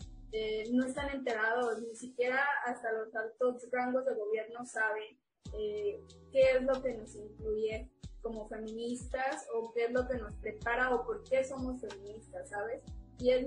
[0.73, 5.19] no están enterados, ni siquiera hasta los altos rangos de gobierno saben
[5.55, 10.35] eh, qué es lo que nos incluye como feministas o qué es lo que nos
[10.35, 12.83] prepara o por qué somos feministas, ¿sabes?
[13.19, 13.47] Y es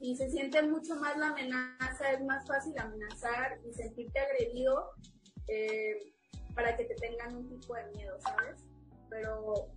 [0.00, 4.90] y se siente mucho más la amenaza, es más fácil amenazar y sentirte agredido
[5.48, 6.12] eh,
[6.54, 8.64] para que te tengan un tipo de miedo, ¿sabes?
[9.08, 9.68] Pero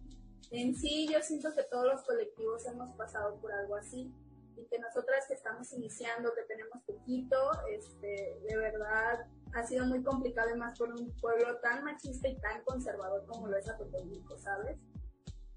[0.51, 4.11] en sí yo siento que todos los colectivos hemos pasado por algo así
[4.57, 7.37] y que nosotras que estamos iniciando, que tenemos poquito,
[7.69, 12.37] este, de verdad ha sido muy complicado y más por un pueblo tan machista y
[12.39, 14.77] tan conservador como lo es Atotonilco, ¿sabes?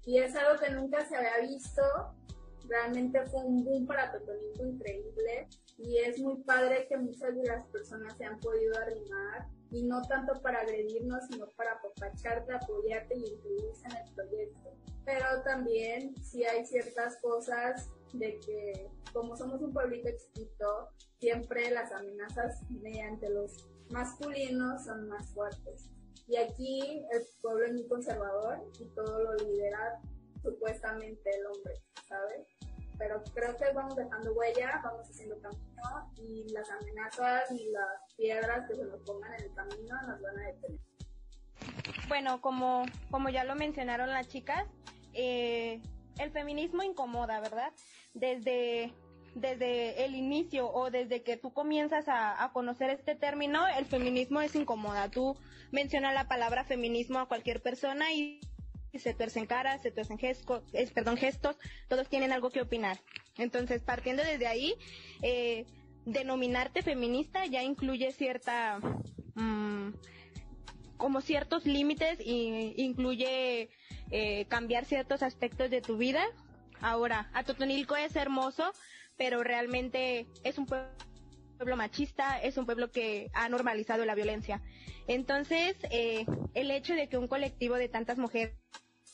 [0.05, 1.83] Y es algo que nunca se había visto
[2.69, 5.47] Realmente fue un boom para Totonito increíble
[5.79, 10.01] y es muy padre que muchas de las personas se han podido arrimar y no
[10.03, 14.69] tanto para agredirnos, sino para apapacharte, apoyarte y incluirse en el proyecto.
[15.09, 21.91] Pero también si hay ciertas cosas de que como somos un pueblito chiquito, siempre las
[21.91, 25.89] amenazas mediante los masculinos son más fuertes.
[26.27, 29.99] Y aquí el pueblo es muy conservador y todo lo lidera
[30.43, 31.73] supuestamente el hombre,
[32.07, 32.47] ¿sabes?
[32.99, 38.69] Pero creo que vamos dejando huella, vamos haciendo camino y las amenazas y las piedras
[38.69, 40.79] que se nos pongan en el camino nos van a detener.
[42.07, 44.65] Bueno, como, como ya lo mencionaron las chicas,
[45.21, 45.81] eh,
[46.17, 47.73] el feminismo incomoda, ¿verdad?
[48.13, 48.93] Desde
[49.35, 54.55] desde el inicio o desde que tú comienzas a, conocer este término, el feminismo es
[54.55, 55.09] incómoda.
[55.09, 55.37] Tú
[55.71, 58.39] mencionas la palabra feminismo a cualquier persona y
[58.97, 62.97] se tuercen caras, se tuercen gestos, perdón, gestos, todos tienen algo que opinar.
[63.37, 64.73] Entonces, partiendo desde ahí,
[65.21, 65.65] eh,
[66.05, 68.79] denominarte feminista ya incluye cierta,
[69.35, 69.93] mm,
[70.99, 73.69] como ciertos límites y incluye
[74.11, 76.23] eh, cambiar ciertos aspectos de tu vida.
[76.81, 78.71] Ahora, Atotonilco es hermoso,
[79.17, 84.61] pero realmente es un pueblo machista, es un pueblo que ha normalizado la violencia.
[85.07, 88.53] Entonces, eh, el hecho de que un colectivo de tantas mujeres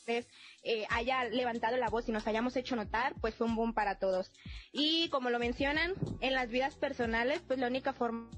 [0.08, 3.98] eh, haya levantado la voz y nos hayamos hecho notar, pues fue un boom para
[4.00, 4.32] todos.
[4.72, 8.28] Y como lo mencionan, en las vidas personales, pues la única forma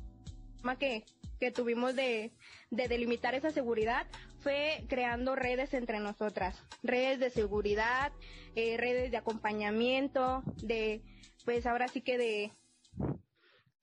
[0.79, 1.05] que,
[1.39, 2.33] que tuvimos de,
[2.71, 4.07] de delimitar esa seguridad
[4.41, 8.13] fue creando redes entre nosotras, redes de seguridad,
[8.55, 11.03] eh, redes de acompañamiento, de
[11.45, 12.53] pues ahora sí que de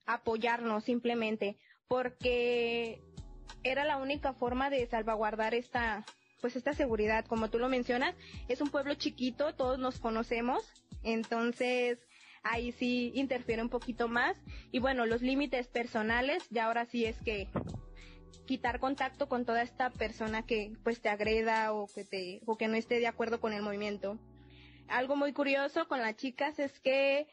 [0.06, 3.02] apoyarnos simplemente, porque
[3.64, 6.06] era la única forma de salvaguardar esta,
[6.42, 7.26] pues esta seguridad.
[7.26, 8.16] Como tú lo mencionas,
[8.48, 10.64] es un pueblo chiquito, todos nos conocemos,
[11.04, 12.00] entonces
[12.46, 14.38] ahí sí interfiere un poquito más.
[14.72, 17.50] Y bueno, los límites personales, ya ahora sí es que
[18.46, 22.68] quitar contacto con toda esta persona que pues te agreda o que te, o que
[22.68, 24.18] no esté de acuerdo con el movimiento.
[24.88, 27.28] Algo muy curioso con las chicas es que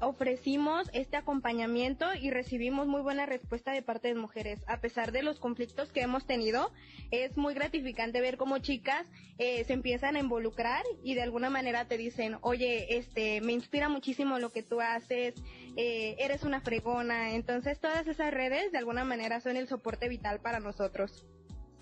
[0.00, 4.60] ofrecimos este acompañamiento y recibimos muy buena respuesta de parte de mujeres.
[4.66, 6.72] A pesar de los conflictos que hemos tenido,
[7.10, 9.06] es muy gratificante ver cómo chicas
[9.38, 13.88] eh, se empiezan a involucrar y de alguna manera te dicen, oye, este, me inspira
[13.88, 15.34] muchísimo lo que tú haces,
[15.76, 17.34] eh, eres una fregona.
[17.34, 21.26] Entonces todas esas redes de alguna manera son el soporte vital para nosotros.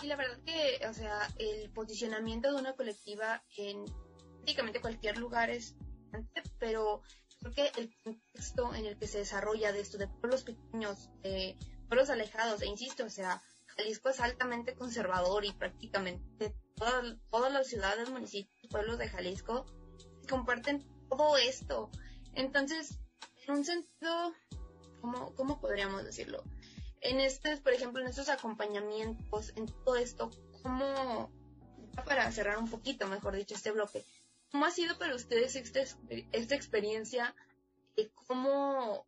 [0.03, 3.85] Y la verdad que, o sea, el posicionamiento de una colectiva en
[4.37, 5.77] prácticamente cualquier lugar es
[6.59, 7.03] pero
[7.41, 11.11] creo que el contexto en el que se desarrolla de esto, de pueblos pequeños,
[11.89, 13.43] pueblos alejados, e insisto, o sea,
[13.77, 19.67] Jalisco es altamente conservador y prácticamente todas, todas las ciudades, municipios, pueblos de Jalisco
[20.29, 21.91] comparten todo esto.
[22.35, 22.99] Entonces,
[23.47, 24.33] en un sentido,
[25.01, 26.45] ¿cómo, cómo podríamos decirlo?
[27.01, 30.31] En estos, por ejemplo, en estos acompañamientos, en todo esto,
[30.63, 31.33] ¿cómo,
[32.05, 34.05] para cerrar un poquito, mejor dicho, este bloque,
[34.51, 35.81] ¿Cómo ha sido para ustedes esta,
[36.33, 37.35] esta experiencia?
[38.27, 39.07] ¿Cómo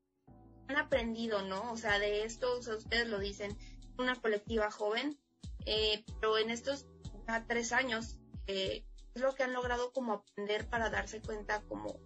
[0.69, 1.73] han aprendido, no?
[1.73, 3.57] O sea, de esto, o sea, ustedes lo dicen,
[3.99, 5.19] una colectiva joven,
[5.67, 6.87] eh, pero en estos
[7.27, 11.99] ya tres años, eh, es lo que han logrado como aprender para darse cuenta como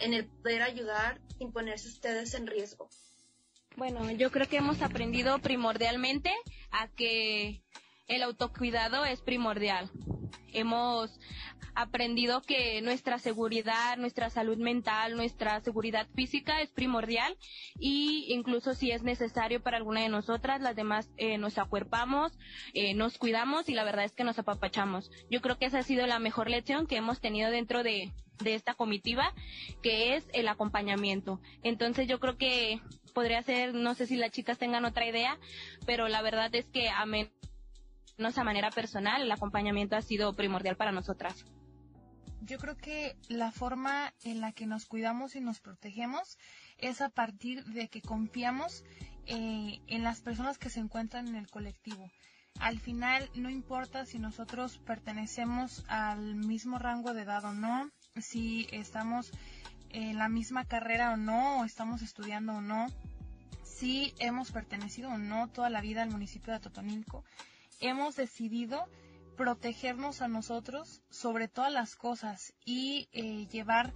[0.00, 2.88] en el poder ayudar sin ponerse ustedes en riesgo?
[3.76, 6.32] Bueno, yo creo que hemos aprendido primordialmente
[6.70, 7.62] a que
[8.08, 9.90] el autocuidado es primordial.
[10.52, 11.18] Hemos
[11.74, 17.36] aprendido que nuestra seguridad, nuestra salud mental, nuestra seguridad física es primordial
[17.78, 22.38] y incluso si es necesario para alguna de nosotras, las demás eh, nos acuerpamos,
[22.74, 25.10] eh, nos cuidamos y la verdad es que nos apapachamos.
[25.30, 28.54] Yo creo que esa ha sido la mejor lección que hemos tenido dentro de, de
[28.54, 29.34] esta comitiva,
[29.82, 31.40] que es el acompañamiento.
[31.62, 32.80] Entonces yo creo que
[33.14, 35.38] podría ser, no sé si las chicas tengan otra idea,
[35.86, 37.30] pero la verdad es que a menos
[38.36, 41.44] a manera personal, el acompañamiento ha sido primordial para nosotras.
[42.42, 46.38] Yo creo que la forma en la que nos cuidamos y nos protegemos
[46.78, 48.84] es a partir de que confiamos
[49.26, 52.10] eh, en las personas que se encuentran en el colectivo.
[52.58, 58.66] Al final no importa si nosotros pertenecemos al mismo rango de edad o no, si
[58.72, 59.30] estamos
[59.90, 62.86] en la misma carrera o no, o estamos estudiando o no,
[63.64, 67.24] si hemos pertenecido o no toda la vida al municipio de Totonilco,
[67.80, 68.86] hemos decidido
[69.36, 73.92] protegernos a nosotros sobre todas las cosas y eh, llevar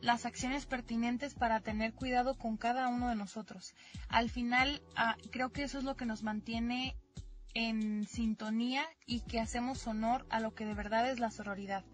[0.00, 3.74] las acciones pertinentes para tener cuidado con cada uno de nosotros.
[4.08, 6.96] Al final, ah, creo que eso es lo que nos mantiene
[7.54, 11.84] en sintonía y que hacemos honor a lo que de verdad es la sororidad.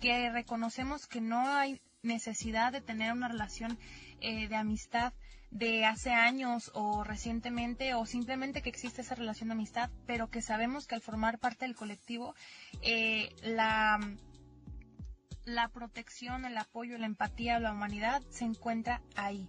[0.00, 3.78] Que reconocemos que no hay necesidad de tener una relación
[4.20, 5.12] eh, de amistad
[5.50, 10.42] de hace años o recientemente o simplemente que existe esa relación de amistad, pero que
[10.42, 12.34] sabemos que al formar parte del colectivo
[12.82, 13.98] eh, la,
[15.44, 19.48] la protección, el apoyo, la empatía, la humanidad se encuentra ahí.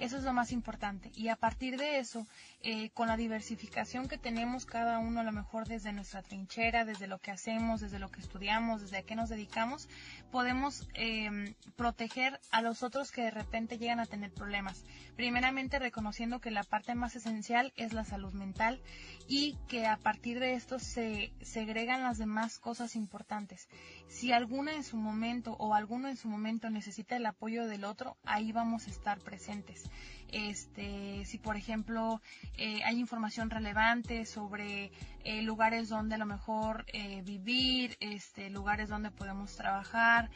[0.00, 1.12] Eso es lo más importante.
[1.14, 2.26] Y a partir de eso,
[2.62, 7.06] eh, con la diversificación que tenemos cada uno, a lo mejor desde nuestra trinchera, desde
[7.06, 9.90] lo que hacemos, desde lo que estudiamos, desde a qué nos dedicamos,
[10.32, 14.84] podemos em, proteger a los otros que de repente llegan a tener problemas.
[15.16, 18.80] Primeramente reconociendo que la parte más esencial es la salud mental
[19.28, 23.68] y que a partir de esto se segregan las demás cosas importantes.
[24.10, 28.16] Si alguna en su momento o alguno en su momento necesita el apoyo del otro,
[28.24, 29.88] ahí vamos a estar presentes.
[30.32, 32.20] Este, si por ejemplo
[32.56, 34.92] eh, hay información relevante sobre
[35.24, 40.30] eh, lugares donde a lo mejor eh, vivir, este, lugares donde podemos trabajar,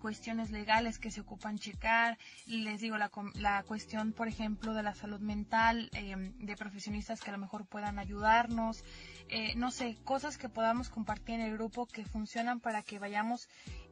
[0.00, 4.94] cuestiones legales que se ocupan checar, les digo la, la cuestión por ejemplo de la
[4.94, 8.82] salud mental, de profesionistas que a lo mejor puedan ayudarnos,
[9.56, 13.46] no sé, cosas que podamos compartir en el grupo que funcionan para que vayamos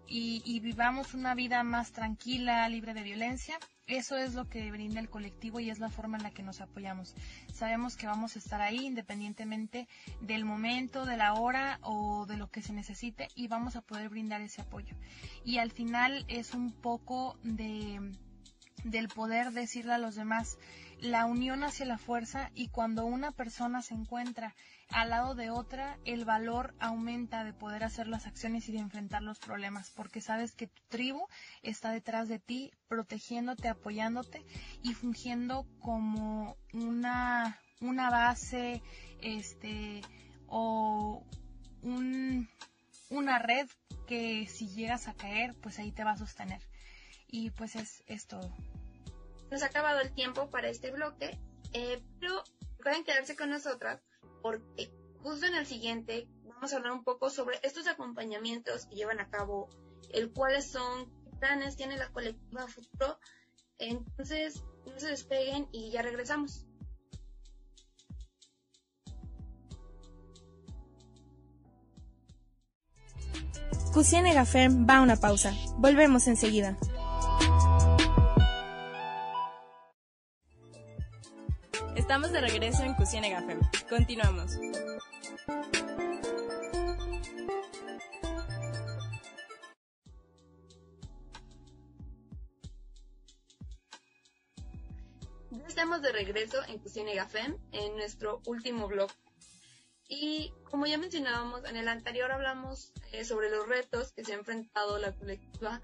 [0.08, 3.58] y, vivamos una vida más tranquila, libre de violencia.
[3.86, 6.60] Eso es lo que brinda el colectivo y es la forma en la que nos
[6.60, 7.14] apoyamos.
[7.52, 9.86] Sabemos que vamos a estar ahí independientemente
[10.20, 14.08] del momento, de la hora o de lo que se necesite y vamos a poder
[14.08, 14.96] brindar ese apoyo.
[15.44, 18.00] Y al final es un poco de
[18.84, 20.58] del poder decirle a los demás
[21.00, 24.54] la unión hacia la fuerza y cuando una persona se encuentra
[24.90, 29.22] al lado de otra, el valor aumenta de poder hacer las acciones y de enfrentar
[29.22, 31.26] los problemas, porque sabes que tu tribu
[31.62, 34.44] está detrás de ti, protegiéndote, apoyándote
[34.82, 38.82] y fungiendo como una, una base,
[39.20, 40.02] este,
[40.46, 41.24] o
[41.82, 42.48] un,
[43.10, 43.68] una red
[44.06, 46.60] que si llegas a caer, pues ahí te va a sostener.
[47.28, 48.54] Y pues es, es todo.
[49.50, 51.38] Nos ha acabado el tiempo para este bloque,
[51.72, 52.42] eh, pero
[52.82, 54.00] pueden quedarse con nosotras
[54.46, 54.92] porque
[55.24, 59.28] justo en el siguiente vamos a hablar un poco sobre estos acompañamientos que llevan a
[59.28, 59.68] cabo,
[60.12, 63.18] el cuáles son, qué planes tiene la colectiva futuro.
[63.78, 66.64] Entonces, no se despeguen y ya regresamos.
[73.92, 75.52] Cusiene Gafem va a una pausa.
[75.78, 76.78] Volvemos enseguida.
[82.06, 83.58] Estamos de regreso en Cocina Gafem.
[83.88, 84.52] Continuamos.
[95.66, 99.10] Estamos de regreso en Cocina Gafem, en nuestro último blog.
[100.08, 104.36] Y como ya mencionábamos, en el anterior hablamos eh, sobre los retos que se ha
[104.36, 105.82] enfrentado la colectiva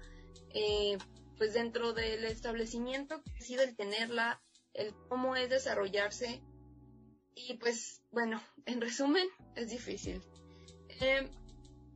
[0.53, 0.97] eh,
[1.37, 4.41] pues dentro del establecimiento que ha sido el tenerla
[4.73, 6.41] el cómo es desarrollarse.
[7.35, 10.21] Y pues bueno, en resumen, es difícil.
[10.99, 11.29] Em,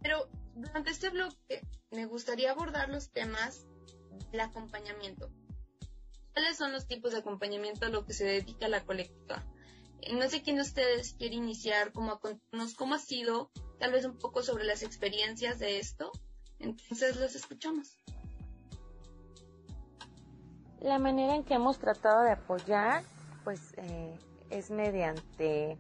[0.02, 1.62] pero durante este bloque
[1.92, 3.66] me gustaría abordar los temas
[4.32, 5.30] del acompañamiento.
[6.34, 9.44] ¿Cuáles son los tipos de acompañamiento a lo que se dedica la colectiva?
[10.02, 13.92] Eh, no sé quién de ustedes quiere iniciar, como a contarnos cómo ha sido, tal
[13.92, 16.12] vez un poco sobre las experiencias de esto.
[16.60, 17.98] Entonces los escuchamos.
[20.88, 23.04] La manera en que hemos tratado de apoyar,
[23.44, 24.18] pues, eh,
[24.50, 25.78] es mediante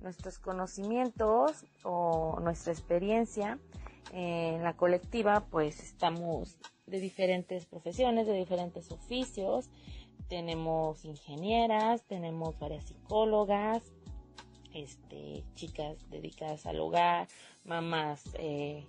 [0.00, 3.58] nuestros conocimientos o nuestra experiencia.
[4.12, 9.70] en la colectiva, pues, estamos de diferentes profesiones, de diferentes oficios.
[10.28, 13.82] Tenemos ingenieras, tenemos varias psicólogas,
[14.74, 17.28] este, chicas dedicadas al hogar,
[17.64, 18.84] mamás eh,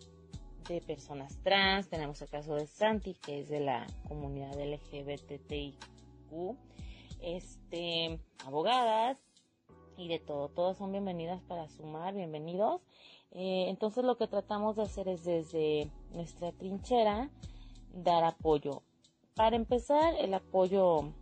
[0.67, 5.77] de personas trans, tenemos el caso de Santi, que es de la comunidad LGBTIQ,
[7.21, 9.17] este, abogadas
[9.97, 12.81] y de todo, todas son bienvenidas para sumar, bienvenidos.
[13.31, 17.29] Eh, entonces lo que tratamos de hacer es desde nuestra trinchera
[17.93, 18.83] dar apoyo.
[19.35, 21.13] Para empezar, el apoyo,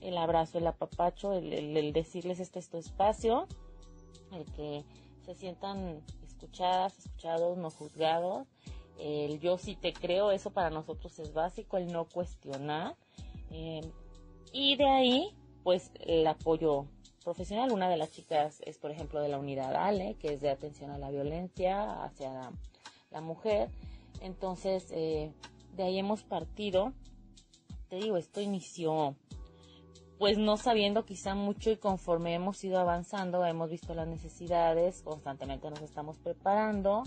[0.00, 3.46] el abrazo, el apapacho, el, el decirles este es tu espacio,
[4.32, 4.84] el que
[5.24, 8.46] se sientan escuchadas, escuchados, no juzgados
[8.98, 12.96] el yo sí te creo, eso para nosotros es básico, el no cuestionar.
[13.50, 13.80] Eh,
[14.52, 16.86] y de ahí, pues el apoyo
[17.24, 17.72] profesional.
[17.72, 20.90] Una de las chicas es, por ejemplo, de la unidad ALE, que es de atención
[20.90, 22.52] a la violencia hacia
[23.10, 23.70] la, mujer.
[24.20, 25.32] Entonces, eh,
[25.76, 26.92] de ahí hemos partido.
[27.88, 29.16] Te digo, esto inició
[30.18, 35.68] pues no sabiendo quizá mucho y conforme hemos ido avanzando, hemos visto las necesidades, constantemente
[35.68, 37.02] nos estamos preparando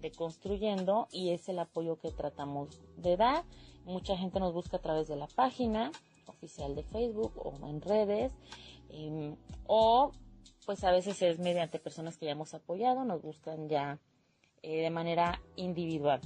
[0.00, 3.44] de construyendo y es el apoyo que tratamos de dar.
[3.84, 5.90] Mucha gente nos busca a través de la página
[6.26, 8.32] oficial de Facebook o en redes
[8.90, 9.36] em,
[9.66, 10.12] o
[10.66, 13.98] pues a veces es mediante personas que ya hemos apoyado, nos buscan ya
[14.62, 16.20] eh, de manera individual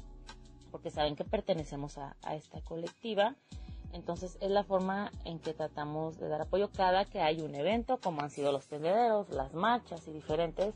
[0.73, 3.37] porque saben que pertenecemos a, esta colectiva.
[3.93, 7.99] Entonces es la forma en que tratamos de dar apoyo cada que hay un evento,
[8.01, 10.75] como han sido los tendederos, las marchas y diferentes,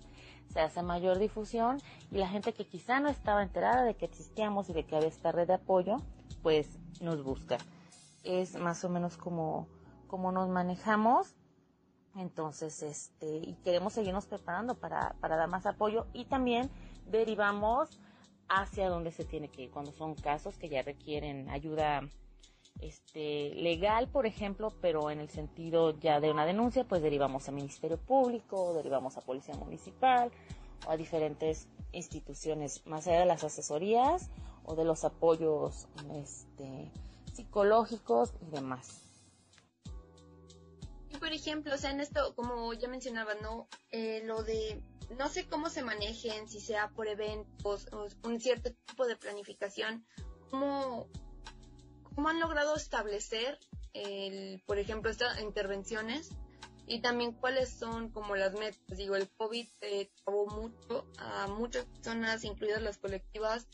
[0.53, 1.79] se hace mayor difusión
[2.11, 5.09] y la gente que quizá no estaba enterada de que existíamos y de que había
[5.09, 5.97] esta red de apoyo,
[6.43, 7.57] pues nos busca.
[8.23, 9.67] Es más o menos como,
[10.11, 11.35] nos manejamos.
[12.17, 16.71] Entonces, este, y queremos seguirnos preparando para, para dar más apoyo y también
[17.07, 18.01] derivamos
[18.49, 22.09] hacia donde se tiene que ir cuando son casos que ya requieren ayuda
[22.81, 27.53] este, legal, por ejemplo, pero en el sentido ya de una denuncia, pues derivamos a
[27.53, 30.31] Ministerio Público, derivamos a Policía Municipal
[30.87, 34.31] o a diferentes instituciones, más allá de las asesorías
[34.65, 36.91] o de los apoyos este,
[37.33, 39.03] psicológicos y demás.
[41.11, 43.69] Y por ejemplo, o sea, en esto, como ya mencionaba, ¿no?
[43.91, 44.83] Eh, lo de,
[45.17, 50.05] no sé cómo se manejen, si sea por eventos, o un cierto tipo de planificación,
[50.51, 51.09] ¿cómo,
[52.17, 53.59] cómo han logrado establecer,
[53.93, 56.31] el, por ejemplo, estas intervenciones
[56.87, 58.97] y también cuáles son como las metas.
[58.97, 60.11] Digo, el COVID eh,
[60.51, 63.69] mucho a muchas personas, incluidas las colectivas.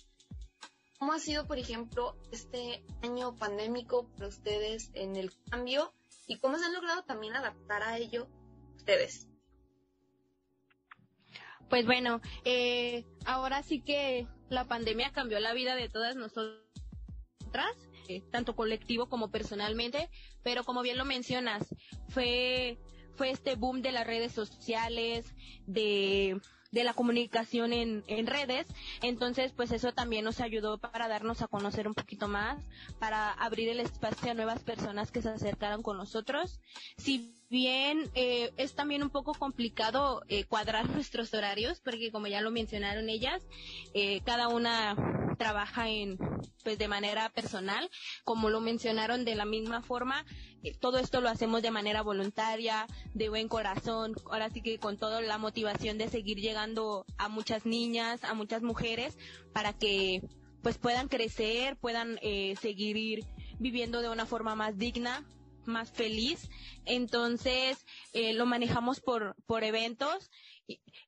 [0.98, 5.92] ¿Cómo ha sido, por ejemplo, este año pandémico para ustedes en el cambio
[6.26, 8.28] y cómo se han logrado también adaptar a ello
[8.76, 9.28] ustedes?
[11.68, 16.62] Pues bueno, eh, ahora sí que la pandemia cambió la vida de todas nosotras
[18.08, 20.08] eh, tanto colectivo como personalmente,
[20.42, 21.74] pero como bien lo mencionas,
[22.08, 22.78] fue,
[23.16, 25.34] fue este boom de las redes sociales,
[25.66, 26.40] de,
[26.72, 28.66] de la comunicación en, en redes.
[29.02, 32.64] Entonces, pues eso también nos ayudó para darnos a conocer un poquito más,
[32.98, 36.60] para abrir el espacio a nuevas personas que se acercaron con nosotros.
[36.96, 42.40] Si bien eh, es también un poco complicado eh, cuadrar nuestros horarios, porque como ya
[42.40, 43.46] lo mencionaron ellas,
[43.94, 44.96] eh, cada una
[45.38, 46.18] trabaja en
[46.64, 47.90] pues de manera personal,
[48.24, 50.24] como lo mencionaron de la misma forma,
[50.62, 54.96] eh, todo esto lo hacemos de manera voluntaria, de buen corazón, ahora sí que con
[54.96, 59.18] toda la motivación de seguir llegando a muchas niñas, a muchas mujeres,
[59.52, 60.22] para que
[60.62, 63.24] pues puedan crecer, puedan eh, seguir
[63.58, 65.26] viviendo de una forma más digna,
[65.66, 66.48] más feliz.
[66.84, 70.30] Entonces, eh, lo manejamos por, por eventos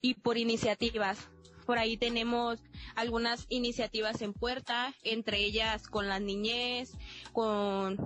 [0.02, 1.28] y, por iniciativas.
[1.66, 2.60] Por ahí tenemos
[2.94, 6.92] algunas iniciativas en puerta, entre ellas con las niñez,
[7.32, 7.96] con,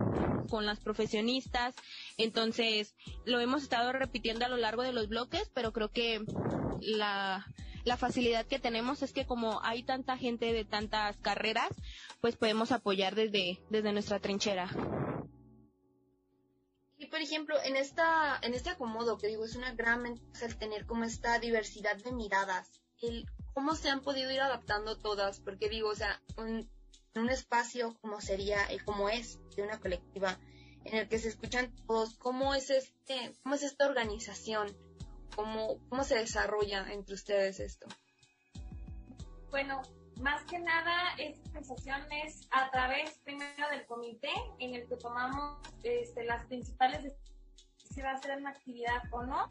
[0.49, 1.75] con las profesionistas.
[2.19, 2.95] Entonces,
[3.25, 6.25] lo hemos estado repitiendo a lo largo de los bloques, pero creo que
[6.81, 7.47] la,
[7.85, 11.71] la facilidad que tenemos es que como hay tanta gente de tantas carreras,
[12.21, 14.71] pues podemos apoyar desde, desde nuestra trinchera.
[16.99, 20.59] Y por ejemplo, en esta, en este acomodo que digo es una gran ventaja el
[20.59, 22.69] tener como esta diversidad de miradas,
[23.01, 23.25] el
[23.55, 26.69] cómo se han podido ir adaptando todas, porque digo, o sea, un,
[27.15, 30.41] un espacio como sería, el como es de una colectiva,
[30.85, 34.77] en el que se escuchan todos, cómo es este, cómo es esta organización,
[35.37, 37.87] cómo, cómo se desarrolla entre ustedes esto.
[39.51, 39.83] Bueno,
[40.21, 45.59] más que nada, esta sensación es a través primero del comité en el que tomamos
[45.83, 47.29] este, las principales decisiones
[47.77, 49.49] si va a ser una actividad o no.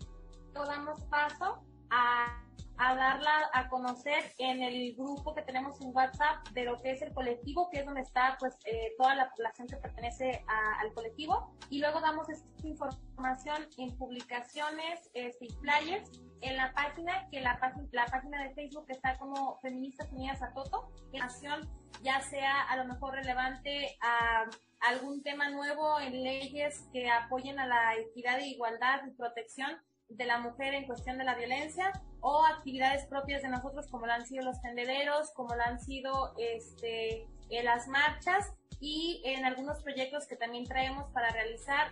[0.54, 2.44] Luego damos paso a,
[2.78, 7.02] a, darla a conocer en el grupo que tenemos en WhatsApp de lo que es
[7.02, 10.44] el colectivo, que es donde está pues eh, toda la población que pertenece
[10.82, 11.56] al colectivo.
[11.70, 16.10] Y luego damos esta información en publicaciones este, y flyers
[16.42, 17.60] en la página, que la,
[17.92, 21.68] la página de Facebook está como Feministas Unidas a Toto, acción
[22.04, 24.46] ya sea a lo mejor relevante a
[24.90, 29.72] algún tema nuevo en leyes que apoyen a la equidad e igualdad y protección
[30.10, 31.92] de la mujer en cuestión de la violencia
[32.22, 36.34] o actividades propias de nosotros como lo han sido los tendederos, como lo han sido
[36.38, 41.92] este, en las marchas y en algunos proyectos que también traemos para realizar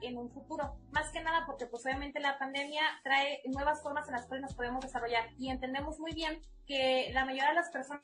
[0.00, 0.76] en un futuro.
[0.92, 4.54] Más que nada porque pues obviamente la pandemia trae nuevas formas en las cuales nos
[4.54, 8.02] podemos desarrollar y entendemos muy bien que la mayoría de las personas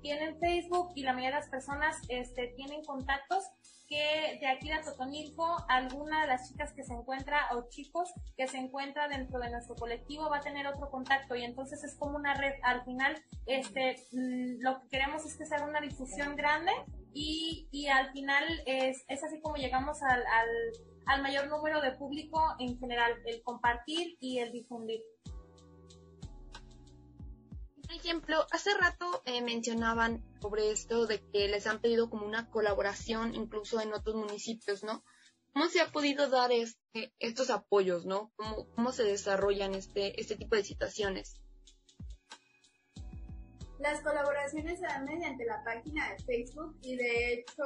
[0.00, 3.44] tienen Facebook y la mayoría de las personas este, tienen contactos
[3.90, 8.46] que de aquí de Totonilco, alguna de las chicas que se encuentra o chicos que
[8.46, 12.16] se encuentra dentro de nuestro colectivo va a tener otro contacto y entonces es como
[12.16, 12.54] una red.
[12.62, 16.70] Al final, este, mm, lo que queremos es que sea una difusión grande
[17.12, 20.48] y, y al final es, es así como llegamos al, al,
[21.06, 25.00] al mayor número de público en general, el compartir y el difundir.
[27.90, 32.48] Por ejemplo, hace rato eh, mencionaban sobre esto de que les han pedido como una
[32.48, 35.02] colaboración incluso en otros municipios, ¿no?
[35.52, 38.30] ¿Cómo se ha podido dar este, estos apoyos, ¿no?
[38.36, 41.40] ¿Cómo, cómo se desarrollan este, este tipo de situaciones?
[43.80, 47.64] Las colaboraciones se dan mediante la página de Facebook y de hecho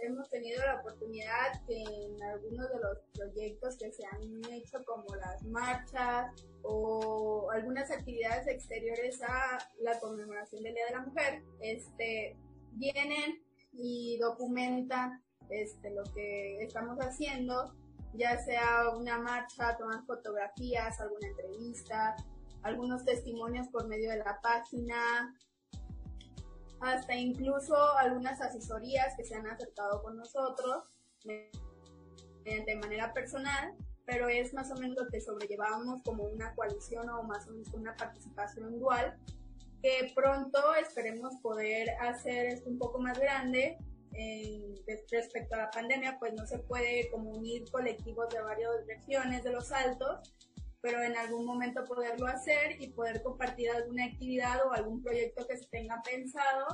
[0.00, 5.14] hemos tenido la oportunidad que en algunos de los proyectos que se han hecho como
[5.16, 6.32] las marchas
[6.62, 12.38] o algunas actividades exteriores a la conmemoración del Día de la Mujer, este,
[12.72, 13.42] vienen
[13.74, 17.74] y documentan este, lo que estamos haciendo,
[18.14, 22.16] ya sea una marcha, toman fotografías, alguna entrevista,
[22.62, 25.34] algunos testimonios por medio de la página,
[26.80, 30.84] hasta incluso algunas asesorías que se han acercado con nosotros
[31.24, 33.74] de manera personal,
[34.06, 37.68] pero es más o menos lo que sobrellevamos como una coalición o más o menos
[37.74, 39.16] una participación dual,
[39.82, 43.78] que pronto esperemos poder hacer esto un poco más grande.
[45.10, 49.52] respecto a la pandemia, pues no se puede como unir colectivos de varias regiones de
[49.52, 50.34] los altos,
[50.80, 55.56] pero en algún momento poderlo hacer y poder compartir alguna actividad o algún proyecto que
[55.56, 56.66] se tenga pensado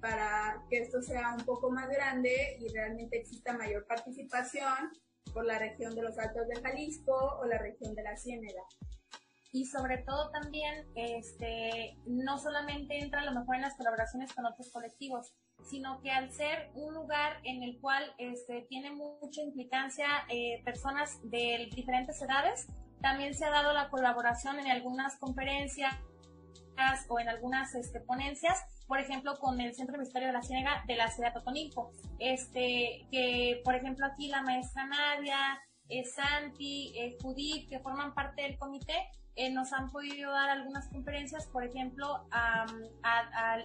[0.00, 4.90] para que esto sea un poco más grande y realmente exista mayor participación
[5.32, 8.62] por la región de los Altos de Jalisco o la región de la Ciénega.
[9.52, 14.44] Y sobre todo también, este, no solamente entra a lo mejor en las colaboraciones con
[14.44, 15.34] otros colectivos,
[15.64, 21.18] sino que al ser un lugar en el cual este, tiene mucha implicancia eh, personas
[21.22, 22.66] de diferentes edades,
[23.00, 25.94] también se ha dado la colaboración en algunas conferencias
[27.08, 30.96] o en algunas este, ponencias, por ejemplo, con el Centro Ministerio de la Ciénaga de
[30.96, 31.90] la ciudad de Totonilco.
[32.18, 38.42] Este, que, por ejemplo, aquí la maestra Nadia, eh, Santi, eh, Judith, que forman parte
[38.42, 42.26] del comité, eh, nos han podido dar algunas conferencias, por ejemplo,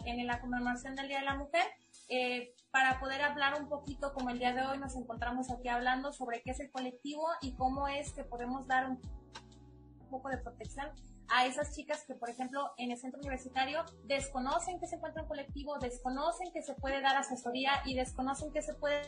[0.05, 1.63] en la conmemoración del Día de la Mujer,
[2.09, 6.11] eh, para poder hablar un poquito, como el día de hoy nos encontramos aquí hablando
[6.11, 8.99] sobre qué es el colectivo y cómo es que podemos dar un
[10.11, 10.87] poco de protección
[11.29, 15.27] a esas chicas que, por ejemplo, en el centro universitario desconocen que se encuentra un
[15.27, 19.01] colectivo, desconocen que se puede dar asesoría y desconocen que se puede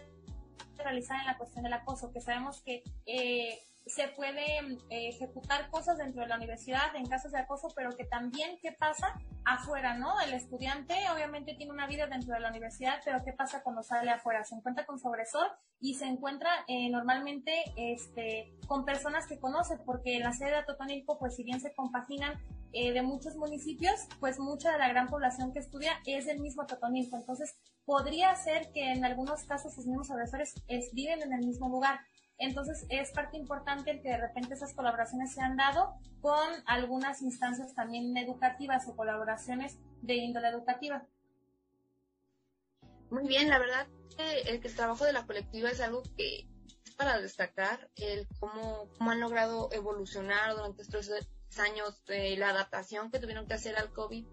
[0.78, 4.60] realizar en la cuestión del acoso, que sabemos que eh, se puede
[4.90, 8.72] eh, ejecutar cosas dentro de la universidad en casos de acoso, pero que también qué
[8.72, 10.20] pasa afuera, ¿no?
[10.22, 14.10] El estudiante obviamente tiene una vida dentro de la universidad, pero qué pasa cuando sale
[14.10, 15.48] afuera, se encuentra con su agresor
[15.82, 20.64] y se encuentra eh, normalmente este, con personas que conoce, porque en la sede de
[20.64, 22.40] Totonilco, pues si bien se compaginan
[22.72, 26.66] eh, de muchos municipios, pues mucha de la gran población que estudia es del mismo
[26.66, 30.56] Totonilco, entonces podría ser que en algunos casos sus mismos agresores
[30.94, 32.00] viven en el mismo lugar
[32.44, 37.22] entonces es parte importante el que de repente esas colaboraciones se han dado con algunas
[37.22, 41.06] instancias también educativas o colaboraciones de índole educativa.
[43.10, 43.88] Muy bien, la verdad
[44.18, 46.48] que el, el trabajo de la colectiva es algo que
[46.86, 51.10] es para destacar, el cómo, han logrado evolucionar durante estos
[51.60, 54.26] años, de la adaptación que tuvieron que hacer al COVID.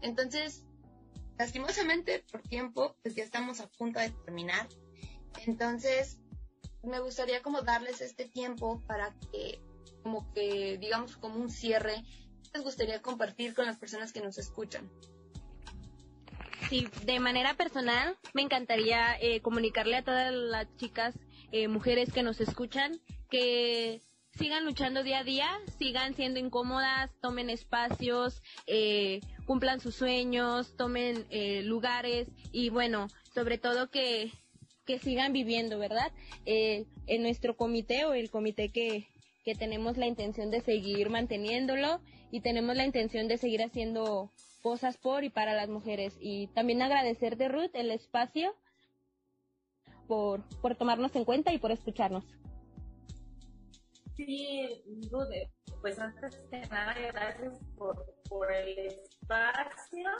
[0.00, 0.64] Entonces,
[1.38, 4.68] lastimosamente, por tiempo, pues ya estamos a punto de terminar.
[5.46, 6.18] Entonces,
[6.84, 9.60] me gustaría como darles este tiempo para que,
[10.02, 12.02] como que, digamos, como un cierre,
[12.52, 14.88] les gustaría compartir con las personas que nos escuchan.
[16.68, 21.14] Sí, de manera personal, me encantaría eh, comunicarle a todas las chicas,
[21.52, 24.00] eh, mujeres que nos escuchan, que
[24.32, 31.26] sigan luchando día a día, sigan siendo incómodas, tomen espacios, eh, cumplan sus sueños, tomen
[31.68, 34.32] lugares y bueno, sobre todo que
[34.84, 36.12] que sigan viviendo, ¿verdad?
[36.46, 39.06] Eh, en nuestro comité o el comité que,
[39.44, 44.30] que tenemos la intención de seguir manteniéndolo y tenemos la intención de seguir haciendo
[44.62, 46.16] cosas por y para las mujeres.
[46.20, 48.54] Y también agradecerte, Ruth, el espacio
[50.08, 52.24] por, por tomarnos en cuenta y por escucharnos.
[54.16, 55.28] Sí, Ruth,
[55.80, 60.10] pues antes de nada, gracias por, por el espacio.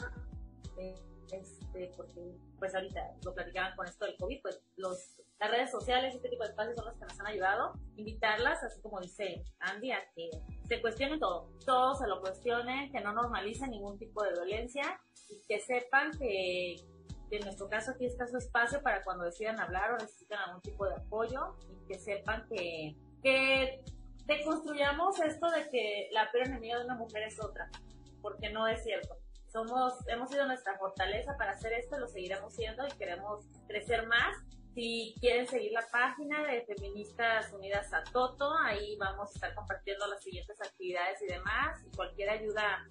[0.77, 0.95] Eh,
[1.31, 6.13] este, porque pues ahorita lo platicaban con esto del COVID, pues los, las redes sociales
[6.13, 7.73] y este tipo de espacios son los que nos han ayudado.
[7.95, 10.29] Invitarlas, así como dice Andy, a que
[10.67, 14.99] se cuestionen todo, todo se lo cuestionen, que no normalicen ningún tipo de violencia
[15.29, 16.75] y que sepan que,
[17.31, 20.85] en nuestro caso aquí está su espacio para cuando decidan hablar o necesitan algún tipo
[20.85, 23.83] de apoyo y que sepan que, que
[24.25, 27.69] deconstruyamos esto de que la peor enemiga de una mujer es otra,
[28.21, 29.17] porque no es cierto
[29.55, 34.35] somos, hemos sido nuestra fortaleza para hacer esto, lo seguiremos siendo y queremos crecer más.
[34.73, 40.05] Si quieren seguir la página de Feministas Unidas a Toto, ahí vamos a estar compartiendo
[40.07, 41.81] las siguientes actividades y demás.
[41.85, 42.85] Y cualquier ayuda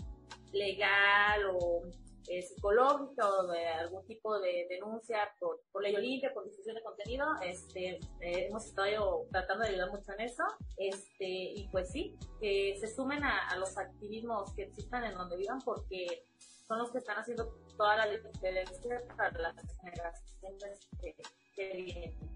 [0.54, 1.82] legal o
[2.28, 6.82] eh, psicológica o de algún tipo de denuncia por, por ley olimpia, por difusión de
[6.82, 10.44] contenido, este, eh, hemos estado tratando de ayudar mucho en eso,
[10.78, 15.58] este, y pues sí, que se sumen a, los activismos que existan en donde vivan
[15.66, 16.24] porque
[16.66, 17.46] son los que están haciendo
[17.76, 21.16] toda la diferencia para las generaciones que,
[21.54, 22.34] que vienen.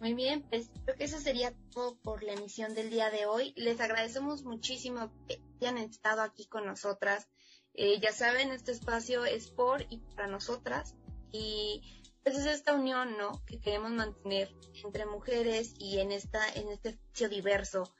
[0.00, 3.52] Muy bien, pues creo que eso sería todo por la emisión del día de hoy.
[3.56, 7.28] Les agradecemos muchísimo que hayan estado aquí con nosotras.
[7.74, 10.96] Eh, ya saben, este espacio es por y para nosotras
[11.32, 13.44] y pues es esta unión, ¿no?
[13.44, 14.50] Que queremos mantener
[14.82, 17.94] entre mujeres y en esta en este espacio diverso.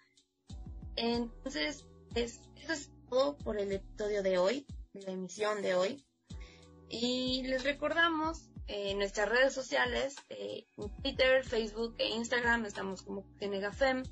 [0.96, 6.04] Entonces, pues, eso es todo por el episodio de hoy, la emisión de hoy.
[6.88, 10.64] Y les recordamos en nuestras redes sociales, eh,
[11.02, 14.04] Twitter, Facebook e Instagram, estamos como Genegafem.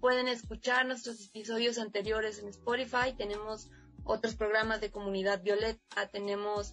[0.00, 3.14] Pueden escuchar nuestros episodios anteriores en Spotify.
[3.16, 3.70] Tenemos
[4.04, 6.72] otros programas de comunidad violeta, tenemos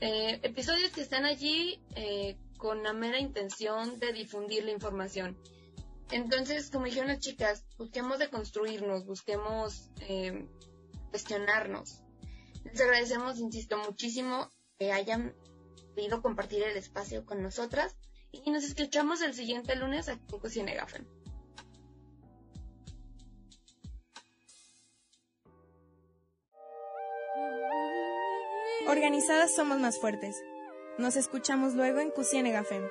[0.00, 5.36] eh, episodios que están allí eh, con la mera intención de difundir la información.
[6.10, 10.46] Entonces, como dijeron las chicas, busquemos de construirnos, busquemos eh,
[11.16, 12.02] cuestionarnos.
[12.64, 15.34] Les agradecemos, insisto, muchísimo que hayan
[15.94, 17.96] podido compartir el espacio con nosotras
[18.32, 21.08] y nos escuchamos el siguiente lunes aquí en Cocina Gafen.
[28.86, 30.36] Organizadas somos más fuertes.
[30.98, 32.86] Nos escuchamos luego en Cusienegafem.